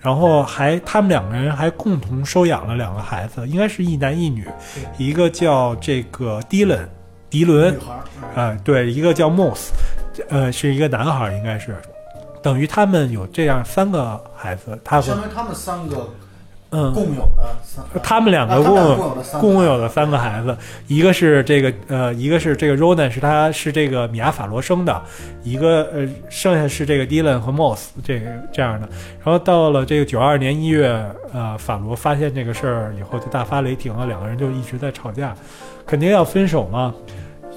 [0.00, 4.48] 然后还他们两个人还共同收养了两个孩子，应该是一男一女，
[4.96, 6.88] 一个叫这个迪伦，
[7.28, 9.68] 迪伦女，孩儿，啊、对，一个叫 Moss，
[10.30, 11.76] 呃，是一个男孩儿，应该是，
[12.42, 16.08] 等于他们有这样三个孩子，他和相当于他们三个
[16.70, 20.56] 嗯，共有的三，他们两个共共有的三个共有的三个孩子，
[20.88, 25.02] 一个是这个呃，一个是这个 Ronan 是他是这个米亚法罗生的，
[25.42, 28.88] 一个呃，剩下是这个 Dylan 和 Moss 这个这样的。
[29.24, 30.88] 然后到了这个九二年一月，
[31.32, 35.34] 呃，法罗发现这个事儿以后就大发雷霆了，两个人就一直在吵架，
[35.86, 36.94] 肯定要分手嘛。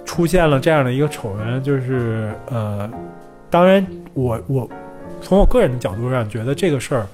[0.06, 2.90] 出现了这样的一个丑闻，就是呃，
[3.48, 3.86] 当然
[4.16, 4.68] 我我
[5.22, 7.08] 从我个人的角度上觉得这个事儿，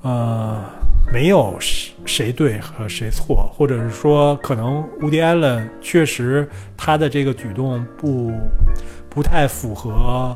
[0.00, 0.64] 呃，
[1.12, 8.32] 没有谁谁对和谁错，或者是说，可能乌迪·艾伦确实他的这个举动不
[9.10, 10.34] 不太符合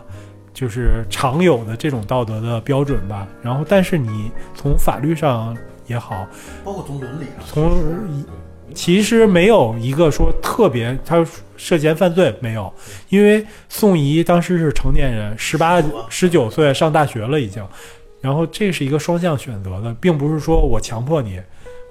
[0.52, 3.26] 就是常有的这种道德的标准吧。
[3.42, 5.56] 然后，但是你从法律上
[5.86, 6.26] 也好，
[6.62, 8.24] 包括从伦理上，从
[8.74, 11.24] 其实没有一个说特别他
[11.56, 12.70] 涉嫌犯罪没有，
[13.08, 17.66] 因为宋怡当时是成年人，十八十九岁上大学了已经，
[18.20, 21.40] 然后这是一个双向选择的，并不是说我强迫你，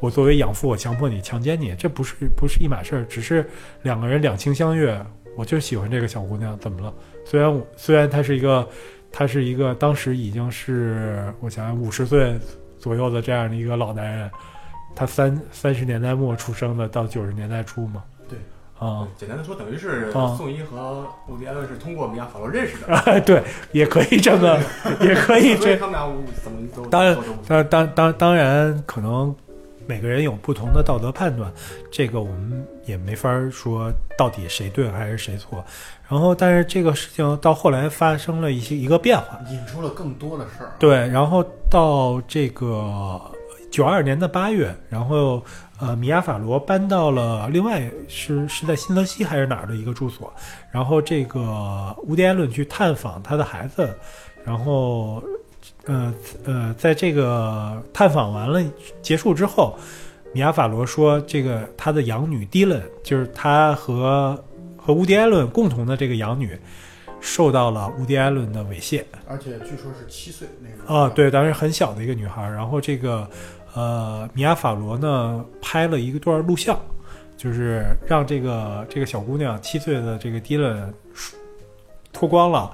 [0.02, 3.48] 我作为养父我强迫你强奸你，这不是不是一码事儿，只是
[3.84, 5.00] 两个人两情相悦，
[5.38, 6.94] 我就喜欢这个小姑娘，怎么了？
[7.26, 8.68] 虽然虽然她是一个，
[9.12, 12.38] 她是一个当时已经是我想想五十岁
[12.80, 14.30] 左右的这样的一个老男人。
[14.98, 18.02] 他三三十年代末出生的，到九十年代初嘛。
[18.80, 24.60] 对，啊、简单的说，等于是啊宋一和伍迪·艾伦是通过米娅·法罗认识的， 对，也可以这么，
[25.02, 25.78] 也可以这。
[25.78, 26.12] 他们俩
[26.44, 27.16] 怎么都当然
[27.48, 29.34] 当当当当然，可能
[29.88, 31.52] 每个人有不同的道德判断，
[31.92, 35.64] 这个我们也没法说到底谁对还是谁错。
[36.10, 40.72] 然后，但是这个事情到后来发生了一些一个变化，引出了更多的事儿。
[40.78, 43.20] 对，然后到这个
[43.72, 45.44] 九二年的八月，然后
[45.80, 50.34] 呃，米亚法罗搬到了另外是是在新泽西还是哪儿的一个住所，
[50.72, 53.94] 然后这个乌迪·艾伦去探访他的孩子，
[54.46, 55.22] 然后
[55.86, 56.14] 呃
[56.46, 58.64] 呃，在这个探访完了
[59.02, 59.78] 结束之后，
[60.34, 64.42] 米亚法罗说，这个他的养女迪伦，就是他和
[64.78, 66.58] 和乌迪·艾伦共同的这个养女，
[67.20, 69.04] 受到了乌迪·艾伦的猥亵。
[69.28, 72.54] 而且据说是七岁那个啊，，对，当时很小的一个女孩儿。
[72.54, 73.30] 然后这个
[73.76, 76.80] 呃，米娅法罗呢拍了一个段录像，
[77.36, 80.94] 就是让这个这个小姑娘七岁的这个迪伦
[82.14, 82.72] 脱光了，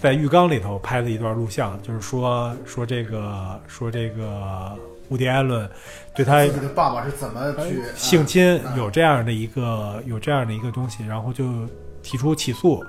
[0.00, 4.74] 在浴缸里头拍了一段录像，就是说说这个说这个
[5.10, 5.68] 伍迪·艾伦
[6.14, 11.44] 对他爸爸是怎么去性侵啊有这样的一个有这样的一个东西，然后就
[12.02, 12.82] 提出起诉，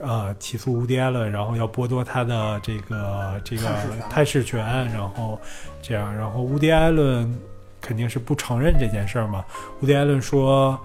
[0.00, 3.68] 呃，起诉乌迪·埃伦，然后要剥夺他的这个这个
[4.08, 5.38] 探视权权，然后
[5.82, 7.34] 这样，然后乌迪·埃伦
[7.80, 9.44] 肯定是不承认这件事儿嘛。
[9.80, 10.78] 乌迪·埃伦说，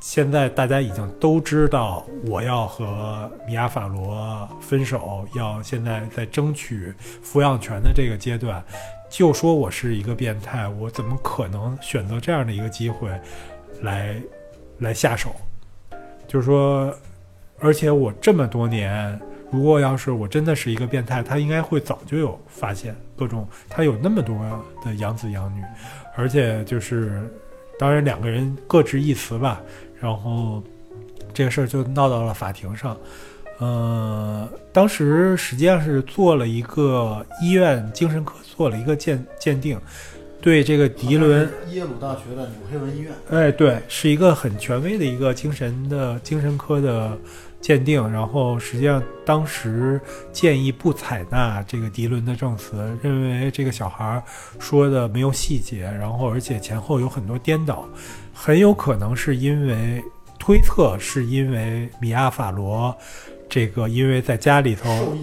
[0.00, 6.92] 现在大家已经都知道我要和米亚·法罗分手，要现在在争取
[7.24, 8.60] 抚养权的这个阶段，
[9.08, 13.08] 就说我是一个变态，我怎么可能选择这样的一个机会
[13.82, 14.16] 来
[14.78, 15.34] 来下手？
[16.26, 16.92] 就是说，
[17.62, 19.18] 而且我这么多年，
[19.50, 24.36] 如果要是我真的是一个变态，他应该会早就有发现各种，他有那么多
[24.84, 25.62] 的养子养女，
[26.16, 27.22] 而且就是，
[27.78, 29.60] 当然两个人各执一词吧，
[30.00, 30.62] 然后
[31.32, 32.96] 这个事儿就闹到了法庭上。
[33.58, 39.78] 呃，当时实际上是做了一个医院精神科做了一个鉴鉴定，
[40.40, 47.16] 对这个迪伦，耶鲁大学的纽黑文医院，哎，对，是一个很权威的一个精神的精神科的
[47.62, 48.12] 鉴定。
[48.12, 49.98] 然后实际上当时
[50.30, 54.22] 建议不采纳这个迪伦的证词，认为这个小孩儿
[54.58, 57.88] 说的没有细节，然后而且前后有很多颠倒，
[58.34, 60.04] 很有可能是因为
[60.38, 62.94] 推测是因为米亚法罗
[63.48, 65.16] 这个因为在家里头。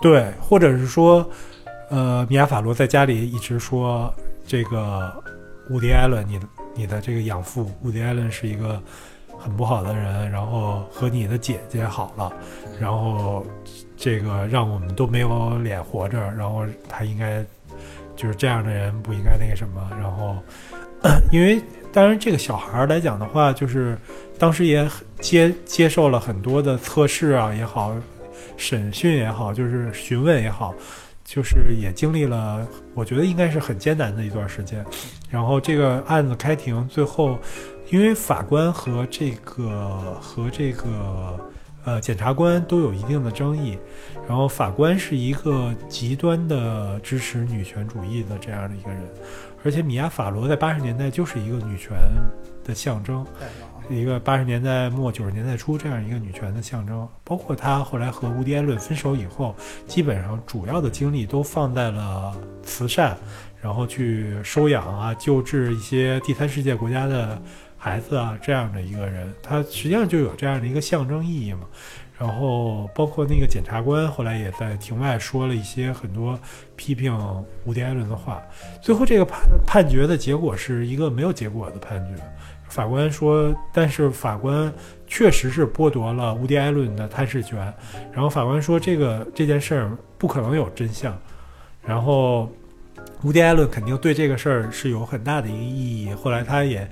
[0.00, 1.24] 对，或者是说，
[1.88, 4.12] 呃，米亚法罗在家里一直说
[4.44, 5.12] 这个
[5.70, 6.40] 伍迪·艾伦，你
[6.74, 8.82] 你的这个养父伍迪·艾伦是一个
[9.42, 12.32] 很不好的人，然后和你的姐姐好了，
[12.80, 13.44] 然后
[13.96, 17.44] 这个让我们都没有脸活着，然后他应该
[18.14, 20.36] 就是这样的人不应该那个什么，然后
[21.32, 21.60] 因为
[21.92, 23.98] 当然这个小孩儿来讲的话，就是
[24.38, 24.88] 当时也
[25.20, 27.92] 接接受了很多的测试啊也好，
[28.56, 30.72] 审讯也好，就是询问也好，
[31.24, 32.64] 就是也经历了，
[32.94, 34.84] 我觉得应该是很艰难的一段时间。
[35.28, 37.38] 然后这个案子开庭，最后
[37.92, 41.38] 因为法官和这个和这个
[41.84, 43.78] 呃检察官都有一定的争议，
[44.26, 49.02] 然后法官是一个极端的支持女权主义的这样的一个人，
[49.62, 51.92] 而且米娅·法罗在八十年代就是一个女权
[52.64, 53.26] 的象征。
[53.90, 59.54] 一个八十年代末九十年代初这样一个女权的象征，包括她后来和乌迪·艾伦分手以后，
[59.86, 63.14] 基本上主要的精力都放在了慈善，
[63.60, 67.38] 然后去收养啊、救治一些第三世界国家的
[67.84, 71.62] 孩子啊这样的一个人，他实际上就有这样的一个象征意义嘛。
[72.16, 76.38] 然后包括那个检察官后来也在庭外说了一些很多
[76.76, 77.12] 批评
[77.64, 78.40] 伍迪·艾伦的话，
[78.80, 82.22] 最后这个判判决的结果是一个没有结果的判决。
[82.68, 84.72] 法官说，但是法官
[85.08, 87.58] 确实是剥夺了伍迪·艾伦的探视权。
[88.12, 91.18] 然后法官说，这个这件事儿不可能有真相。
[91.84, 92.48] 然后
[93.24, 96.14] 伍迪·艾伦肯定对这个事儿是有很大的一个意义。
[96.14, 96.88] 后来他也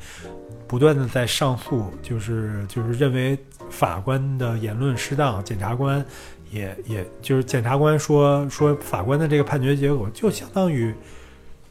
[0.71, 3.37] 不断的在上诉，就是就是认为
[3.71, 6.05] 法官的言论失当，检察官
[6.53, 10.95] 也也就是检察官说说法官的这个判决结果就相当于。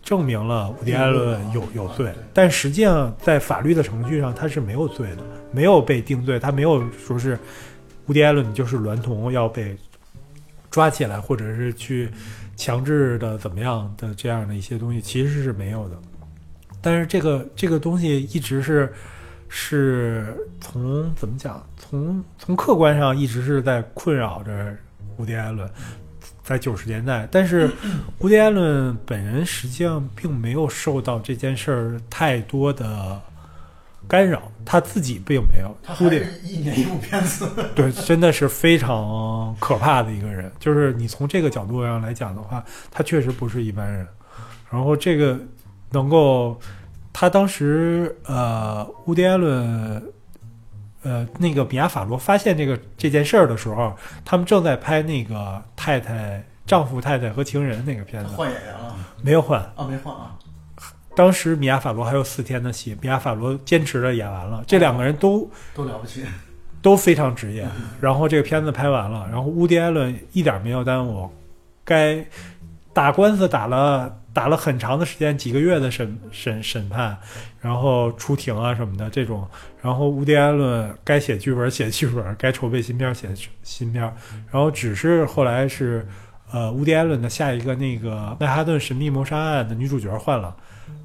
[0.01, 5.17] 证明了伍迪·艾伦有有罪，但实际上在法律的程序上他是没有罪的，
[5.51, 7.37] 没有被定罪，他没有说是
[8.07, 9.77] 伍迪·艾伦你就是娈童要被
[10.71, 12.09] 抓起来，或者是去
[12.55, 15.97] 强制的怎么样的这样的一些东西，其实是没有的。
[16.81, 18.93] 但是这个这个东西一直是
[19.47, 24.75] 是从怎么讲，从从客观上一直是在困扰着
[25.17, 25.69] 伍迪·艾伦。
[26.41, 27.69] 在九十年代，但是
[28.17, 33.21] 伍迪·艾伦本人实际上并没有受到这件事儿太多的
[34.07, 35.77] 干扰，他自己并没有。
[35.83, 40.51] 他迪是一年一部片子， 对，真的是非常可怕的一个人。
[40.57, 44.07] 就是你从这个角度上来讲的话，他确实不是一般人。
[44.71, 45.39] 然后这个
[45.91, 46.59] 能够，
[47.11, 50.03] 他当时呃，乌迪·艾伦。
[51.01, 59.61] 呃，那个米亚·法罗发现这个这件事儿的时候，他们正在拍那个太太、丈夫、太太和情人那个片子，换演员了没有换。
[59.77, 59.87] 啊？
[59.89, 60.35] 没换啊？
[61.15, 66.25] 当时米亚·法罗还有四天的戏，米亚·法罗坚持着演完了，这两个人都都了不起，
[66.81, 67.65] 都非常职业。
[68.01, 71.29] 然后这个片子拍完了，然后乌迪·艾伦一点没有耽误，
[71.85, 72.21] 该
[72.99, 77.17] 打官司打了打了很长的时间，几个月的审审审判，
[77.61, 79.47] 然后出庭啊什么的这种。
[79.81, 83.29] 然后乌迪·艾伦该写剧本写剧本，该筹备新片写
[83.63, 84.03] 新片。
[84.51, 86.05] 然后只是后来是
[86.51, 90.53] 呃，乌迪艾伦的下一个那个曼哈顿神秘谋杀案的女主角换了，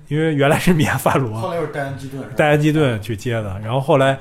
[0.09, 4.19] 因为原来是米娅法罗，后来又是戴安基顿，戴安基顿去接的，然后后来。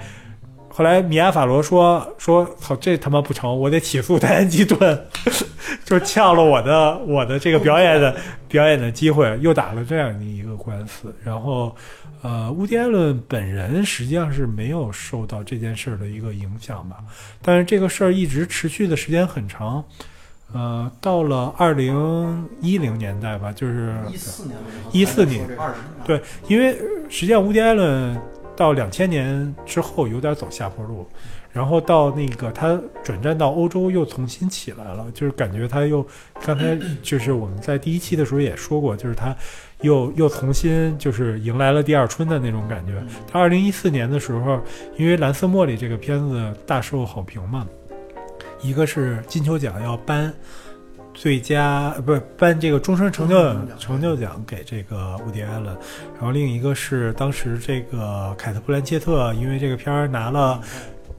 [0.75, 4.99] 后来米娅法罗说说操这他妈不成，我得起诉戴安基顿，
[5.85, 8.15] 就抢了我的我的这个表演的
[8.47, 11.13] 表演的机会，又打了这样的一个官司。
[11.23, 11.75] 然后，
[12.23, 16.97] 呃，乌迪艾伦本人实际上是没有受到这件事儿的一个影响吧，
[17.43, 19.83] 但是这个事儿一直持续的时间很长，
[20.53, 25.47] 呃，到了二零一零年代吧，就是一四年的时候，14年。
[26.03, 28.19] 对，因为呃实际上乌迪艾伦
[28.55, 31.07] 到两千年之后有点走下坡路，
[31.51, 36.05] 然后到那个他转战到欧洲又重新起来了，就是感觉他又
[36.45, 39.35] 刚才就是我们在第一期的时候也说过，就是他
[39.81, 43.03] 又又重新就是迎来了第二春的那种感觉。
[43.27, 44.59] 他二零一四年的时候，
[44.97, 47.67] 因为《蓝色茉莉》这个片子大受好评嘛，
[48.61, 50.33] 一个是金球奖要颁。
[51.23, 55.67] 最佳呃不是颁这个终身成就成就奖给这个伍迪·艾伦，
[56.15, 60.61] 然后另一个是当时这个凯特·布兰切特因为这个片儿拿了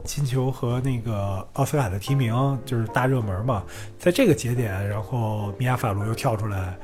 [0.05, 2.35] 金球和那个奥斯卡的提名，
[2.67, 3.65] 就是大热门嘛。
[3.99, 6.77] 在这个节点，然后米娅·法罗又跳出来，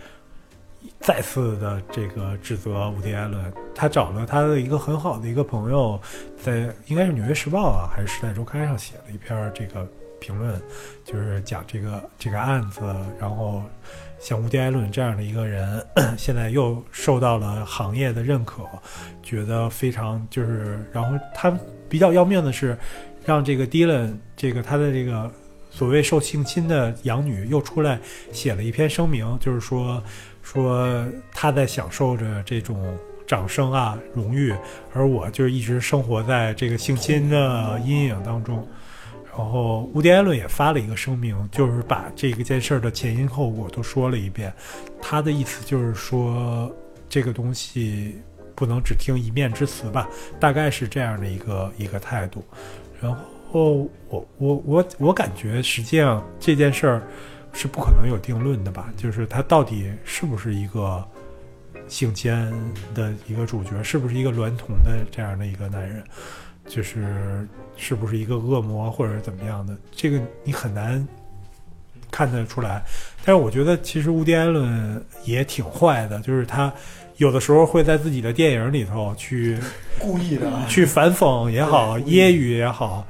[0.98, 3.52] 再次的这个指责伍迪·艾伦。
[3.74, 6.00] 他找了他的一个很好的一个朋友，
[6.42, 9.86] 在应该是《纽约时报》啊，还是《时代周刊》上写了一篇儿这个
[10.20, 10.60] 评论，
[11.04, 12.80] 就是讲这个这个案子，
[13.18, 13.62] 然后
[14.20, 15.84] 像伍迪·艾伦这样的一个人，
[16.16, 18.62] 现在又受到了行业的认可，
[19.22, 21.52] 觉得非常就是，然后他
[21.88, 22.76] 比较要命的是，
[23.24, 25.30] 让这个 Dylan 这个他的这个
[25.70, 27.98] 所谓受性侵的养女又出来
[28.32, 30.02] 写了一篇声明，就是说
[30.42, 32.96] 说他在享受着这种
[33.26, 34.54] 掌声啊荣誉，
[34.92, 38.66] 而我就是一直生活在这个性侵的阴影当中。
[39.36, 44.52] 然后，乌迪·艾伦也发了一个声明，就是把这个件事的前因后果都说了一遍。
[45.00, 46.70] 他的意思就是说，
[47.08, 48.16] 这个东西
[48.54, 50.08] 不能只听一面之词吧，
[50.40, 52.44] 大概是这样的一个一个态度。
[53.00, 53.16] 然
[53.50, 57.02] 后，我我我我感觉，实际上这件事儿
[57.52, 61.02] 是不可能有定论的吧，就是他到底是不是一个
[61.88, 62.52] 性奸
[62.94, 66.04] 的一个主角，是不是一个娈童的这样的一个男人。
[66.66, 67.46] 就是
[67.76, 71.06] 是不是一个恶魔或者怎么样的，这个你很难
[72.10, 72.82] 看得出来。
[73.24, 76.72] 但是我觉得其实乌迪·安伦也挺坏的，就是他
[77.16, 79.58] 有的时候会在自己的电影里头去
[79.98, 83.06] 故意的，去反讽也好，揶揄也好。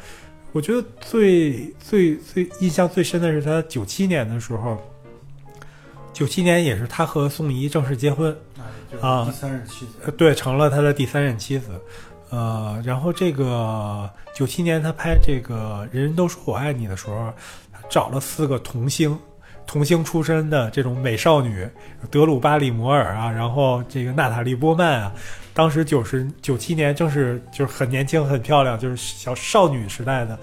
[0.53, 4.77] 我觉得最最最印象最深的是他九七年的时候，
[6.13, 8.37] 九七年也是他和宋怡正式结婚，
[9.01, 11.71] 啊第三任妻子，呃，对，成了他的第三任妻子。
[12.31, 17.33] 呃，然后这个九七年他拍这个《人人都说我爱你》的时候，
[17.89, 19.19] 找了四个童星，
[19.67, 21.69] 童星出身的这种美少女，
[22.11, 25.13] 德鲁巴里摩尔啊，然后这个娜塔莉波曼啊，
[25.53, 30.39] 当时九十九七年正是就是很年轻很漂亮，就是小少女时代的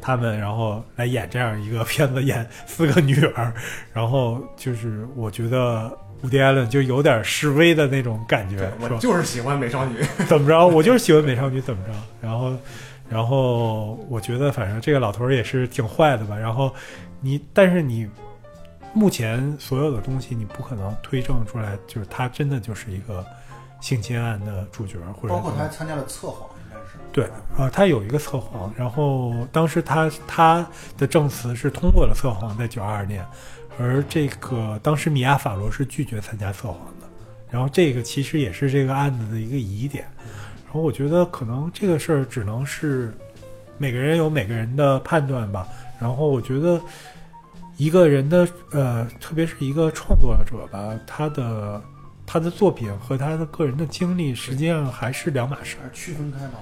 [0.00, 3.52] 他们，然后来演这样一个 片子，演四个女儿，
[3.92, 5.90] 然后就是我觉得
[6.22, 9.96] 伍迪·艾伦就有点示威的那种感觉，我就是喜欢美少女。
[10.26, 11.92] 怎么着，我就是喜欢美少女，怎么着？
[12.20, 12.52] 然后，
[13.08, 16.36] 然后我觉得反正这个老头儿也是挺坏的吧。
[16.36, 16.72] 然后
[17.20, 18.08] 你，但是你
[18.94, 23.24] 目前所有的东西，你不可能推证出来，就是他真的就是一个
[23.80, 27.24] 性侵案的主角，或者包括他还参加了测谎，应该是对
[27.56, 30.66] 啊、他有一个测谎，然后当时他他
[30.96, 33.26] 的证词是通过了测谎，在九二年，
[33.78, 37.08] 而这个当时米娅法罗是拒绝参加测谎的，
[37.50, 40.04] 然后这个其实也是这个案子的一个疑点，
[40.64, 43.12] 然后我觉得可能这个事儿只能是
[43.78, 45.66] 每个人有每个人的判断吧，
[46.00, 46.80] 然后我觉得
[47.76, 51.82] 一个人的呃，特别是一个创作者吧，他的
[52.26, 55.90] 他的作品和他的个人的经历实际上还是两码事儿。
[55.92, 56.54] 区分开嘛，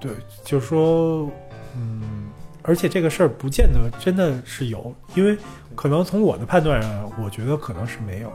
[0.00, 0.12] 对，
[0.42, 1.30] 就是说，
[1.76, 2.23] 嗯，
[2.66, 5.36] 而且这个事儿不见得真的是有，因为
[5.76, 8.32] 可能从我的判断上，我觉得可能是没有，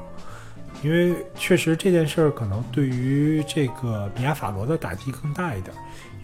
[0.83, 5.75] 因为确实这件事儿可能对于这个米亚法罗的打击更大一点，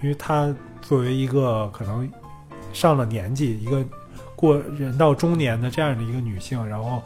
[0.03, 2.07] 因为她作为一个可能
[2.71, 3.83] 上了年纪、一个
[4.35, 7.01] 过人到中年的这样的一个女性，然后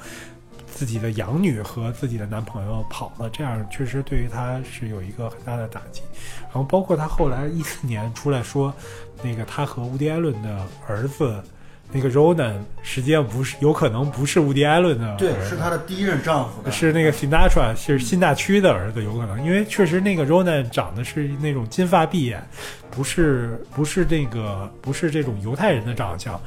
[0.80, 6.01] 自己的养女和自己的男朋友跑了，这样确实对于她是有一个很大的打击。
[6.43, 8.73] 然后包括她后来一四年出来说，
[9.21, 11.43] 那个她和乌迪·艾伦的儿子。
[11.91, 12.53] 那个 Ronan
[12.84, 22.47] 实际上不是，有可能不是乌迪·艾伦的，对，是她的第一任丈夫的，是那个 Sinatra，是辛大区的儿子，有可能，因为确实那个 Ronan 长得是那种金发碧眼，
[22.91, 26.39] 不是不是这个不是这种犹太人的长相，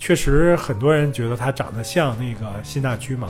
[0.00, 3.28] 确实很多人觉得他长得像那个辛大区嘛。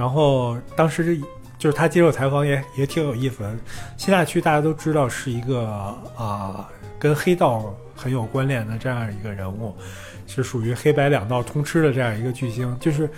[0.00, 1.20] 然后当时
[1.58, 3.54] 就是他接受采访也也挺有意思的。
[3.98, 5.66] 新大区大家都知道是一个
[6.16, 6.66] 啊、
[6.98, 9.76] 跟黑道很有关联的这样一个人物，
[10.26, 12.74] 是属于黑白两道通吃的这样一个巨星。
[12.80, 13.10] 就是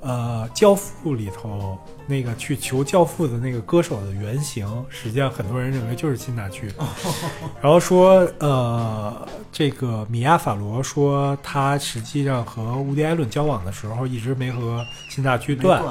[0.00, 6.70] 呃，《教父》里头那个去求教父的那个歌手的原型，实际上很多人认为就是辛大区。
[7.60, 15.82] 然后说，呃，这个米亚·法罗说，他实际上和乌迪·埃伦交往的时候，一直没和辛大区断，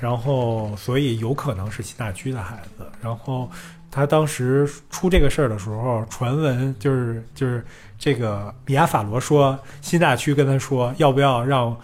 [0.00, 2.84] 然后所以有可能是辛大区的孩子。
[3.00, 3.48] 然后
[3.90, 7.64] 他当时出这个事儿的时候，传闻就是就是
[7.98, 11.74] 这个米亚·法罗说，辛大区跟他说，要不要让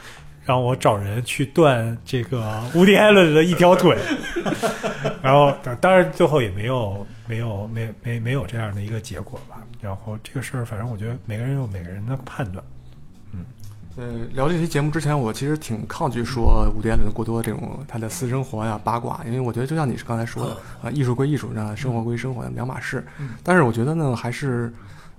[0.53, 3.97] 让我找人去断这个乌迪·艾伦的一条腿。
[5.23, 9.57] 然后当当然最后也没有没有没没没有这样的一个结果吧。
[9.81, 12.63] 然后这个事儿，反正我觉得每个人有每个人的判断。
[13.33, 13.47] 嗯
[13.97, 23.03] 呃，聊这期节目之前，我其实挺抗拒说伍迪·艾伦过多这种他的私生活呀、八卦，因为我觉得就像你是刚才说的啊，艺术归艺术，那生活归生活，两码事。
[23.43, 24.71] 但是我觉得呢，还是，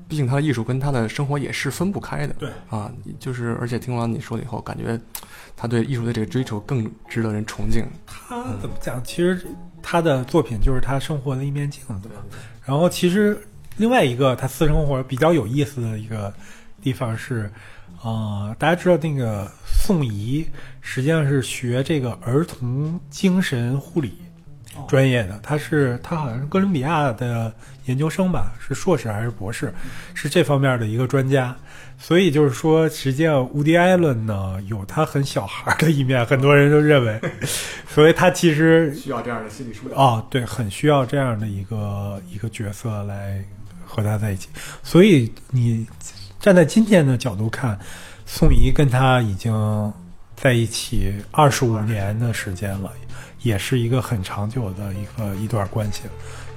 [0.08, 2.34] 毕竟他的艺术跟他的生活也是分不开的。
[2.40, 5.00] 对啊，就是而且听完你说了以后，感觉
[5.56, 7.86] 他对艺术的这个追求更值得人崇敬。
[8.06, 9.04] 他怎么讲？
[9.04, 9.46] 其实
[9.82, 12.16] 他的作品就是他生活的一面镜子嘛。
[12.66, 13.38] 然后其实
[13.78, 16.34] 另外一个他私生活比较有意思的一个
[16.82, 17.52] 地方是，
[18.04, 20.46] 呃，大家知道那个宋怡
[20.80, 24.18] 实际上是学这个儿童精神护理
[24.88, 27.54] 专业的，他是他好像是哥伦比亚的
[27.86, 29.74] 研究生吧，是硕士还是博士，
[30.14, 31.56] 是这方面的一个专家。
[32.00, 37.22] 所以就是说，实际上乌迪·艾伦呢有他很小孩的一面，很多人都认为，
[37.88, 39.96] 所以他其实需要这样的心理疏导。
[39.96, 43.42] 哦，对，很需要这样的一个一个角色来
[43.86, 44.50] 和他在一起。
[44.82, 45.86] 所以你
[46.40, 47.80] 站在今天的角度看，
[48.26, 49.94] 宋怡跟他已经
[50.36, 52.92] 在一起二十五年的时间了，
[53.44, 56.12] 也是一个很长久的一个一段关系了。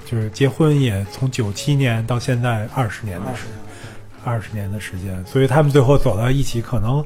[0.07, 3.53] 就是结婚也从九七年到现在二十年的时间，
[4.25, 7.05] 二十年的时间，所以他们最后走到一起，可能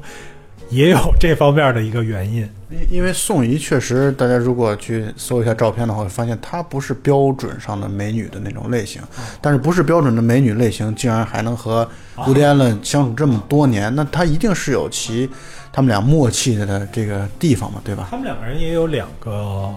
[0.69, 2.47] 也有这方面的一个原因。
[2.69, 9.01] 因因为宋怡确实，大家如果去搜一下照片的话，会发现她不是标准上的美女的那种类型，
[9.41, 11.85] 但是不是标准的美女类型，竟然还能和
[12.23, 15.29] 古迪·安伦相处这么多年，那她一定是有其
[15.73, 18.07] 他们俩默契的这个地方嘛，对吧？
[18.09, 19.69] 他们两个人也有两个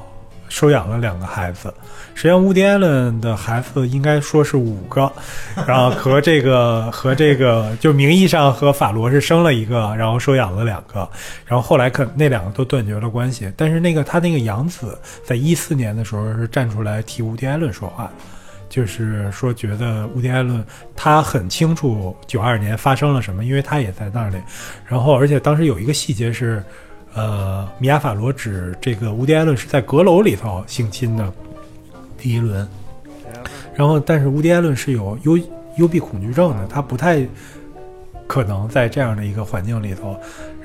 [0.54, 1.74] 收养了两个孩子，
[2.14, 5.10] 实际上乌迪·艾伦的孩子应该说是五个，
[5.66, 11.08] 然后和这个 和这个就名义上和法罗是生了一个，然后收养了两个，
[11.44, 18.08] 然后后来可那两个都断绝了关系，但是那个他那个养子在一四年的时候是站出来替乌迪·艾伦说话。
[18.68, 20.64] 就是说，觉得乌迪·艾伦
[20.96, 24.36] 他很清楚九二年发生了什么，因为他也在那里。
[24.86, 26.60] 然后，而且当时有一个细节是，
[27.14, 31.32] 呃，米亚·法罗指这个乌迪·艾伦是在阁楼里头性侵的
[32.18, 32.68] 第一轮。
[33.74, 35.38] 然后，但是乌迪·艾伦是有幽
[35.78, 37.26] 幽闭恐惧症的，他不太
[38.26, 40.16] 可能在这样的一个环境里头。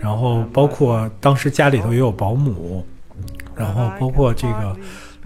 [0.02, 2.86] 然后，包括当时家里头也有保姆，
[3.56, 4.76] 然后包括这个。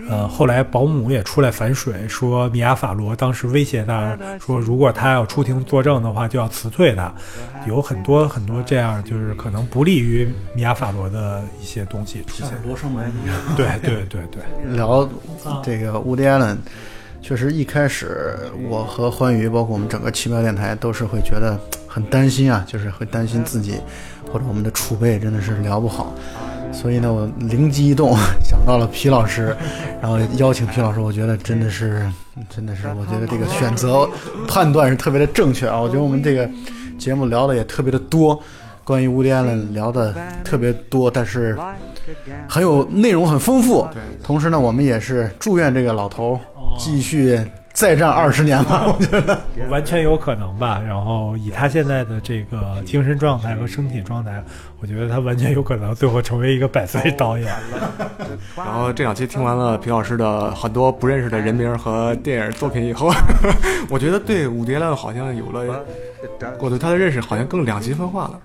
[0.10, 7.14] 呃，后来保姆也出来反水，说米亚·法罗当时威胁他说，如果他要出庭作证的话，就要辞退他。
[7.68, 12.50] 有很多很多这样，就是可能不利于米亚·法罗的一些东西出现。
[12.66, 13.38] 罗生门一样。
[13.56, 15.08] 对对对对，聊
[15.64, 16.58] 这个乌迪·艾伦，
[17.22, 18.36] 确实一开始
[18.68, 23.80] 我和欢愉，包括我们整个奇妙电台，都是会觉得很担心啊，就是会担心自己
[24.34, 26.12] 或者我们的储备真的是聊不好。
[26.74, 29.56] 所以呢，我灵机一动 想到了皮老师，
[30.02, 32.12] 然后邀请皮老师，我觉得真的是，
[32.50, 34.10] 真的是，我觉得这个选择
[34.48, 35.80] 判断是特别的正确啊。
[35.80, 36.50] 我觉得我们这个
[36.98, 38.42] 节目聊的也特别的多，
[38.84, 41.56] 关于乌迪·艾伦聊的特别多，但是
[42.50, 43.88] 很有内容，很丰富。
[44.24, 46.40] 同时呢，我们也是祝愿这个老头
[46.76, 47.40] 继续
[47.74, 48.86] 再战二十年吧。
[48.88, 49.38] 我觉得
[49.70, 50.82] 完全有可能吧。
[50.86, 54.44] 然后以他现在的这个精神状态和身体状态，
[54.80, 57.52] 我觉得他完全有可能最后成为一个百岁导演。
[58.56, 63.12] 然后这两期听完了皮老师的很多不认识的人名和电影作品以后，
[63.90, 65.84] 我觉得对伍迪·艾伦好像有了
[66.60, 68.40] 我对他的认识好像更两极分化了，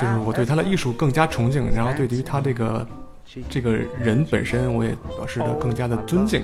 [0.00, 2.86] 就是我对他的艺术更加崇敬，然后对于他这个
[3.48, 6.42] 这个人本身，我也表示的更加的尊敬。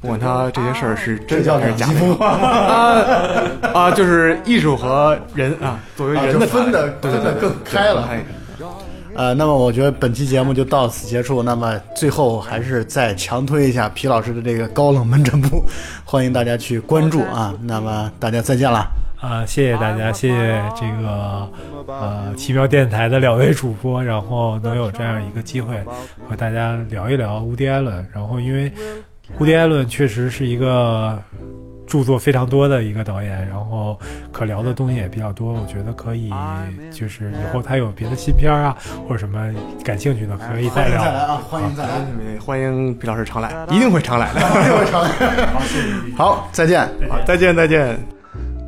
[0.00, 8.08] 不管他这些事儿是真的还是假的 啊啊，就是艺术和人啊，作为人的就分的对对对分的更开了。
[8.08, 8.24] 哎
[9.16, 11.42] 呃，那么我觉得本期节目就到此结束。
[11.42, 15.64] 那么最后还是再强推一下皮老师的这个高冷门诊部，
[16.04, 17.52] 欢迎大家去关注啊。
[17.64, 18.86] 那么大家再见了。
[19.20, 21.50] 啊、谢谢大家，谢谢这个
[21.86, 25.76] 呃奇妙电台的两位主播，然后能有这样一个机会
[26.28, 28.06] 和大家聊一聊乌迪艾伦。
[28.14, 28.72] 然后因为
[29.38, 31.20] 乌迪艾伦确实是一个
[31.86, 33.98] 著作非常多的一个导演，然后
[34.30, 36.32] 可聊的东西也比较多，我觉得可以
[36.92, 38.76] 就是以后他有别的新片儿啊
[39.08, 39.52] 或者什么
[39.84, 41.02] 感兴趣的可以再聊。
[41.02, 41.90] 欢迎再来啊，欢迎再来，
[42.40, 44.40] 欢迎毕老师常来，一定会常来的。
[46.16, 46.88] 好，再见。
[47.08, 48.17] 好，再见，再见。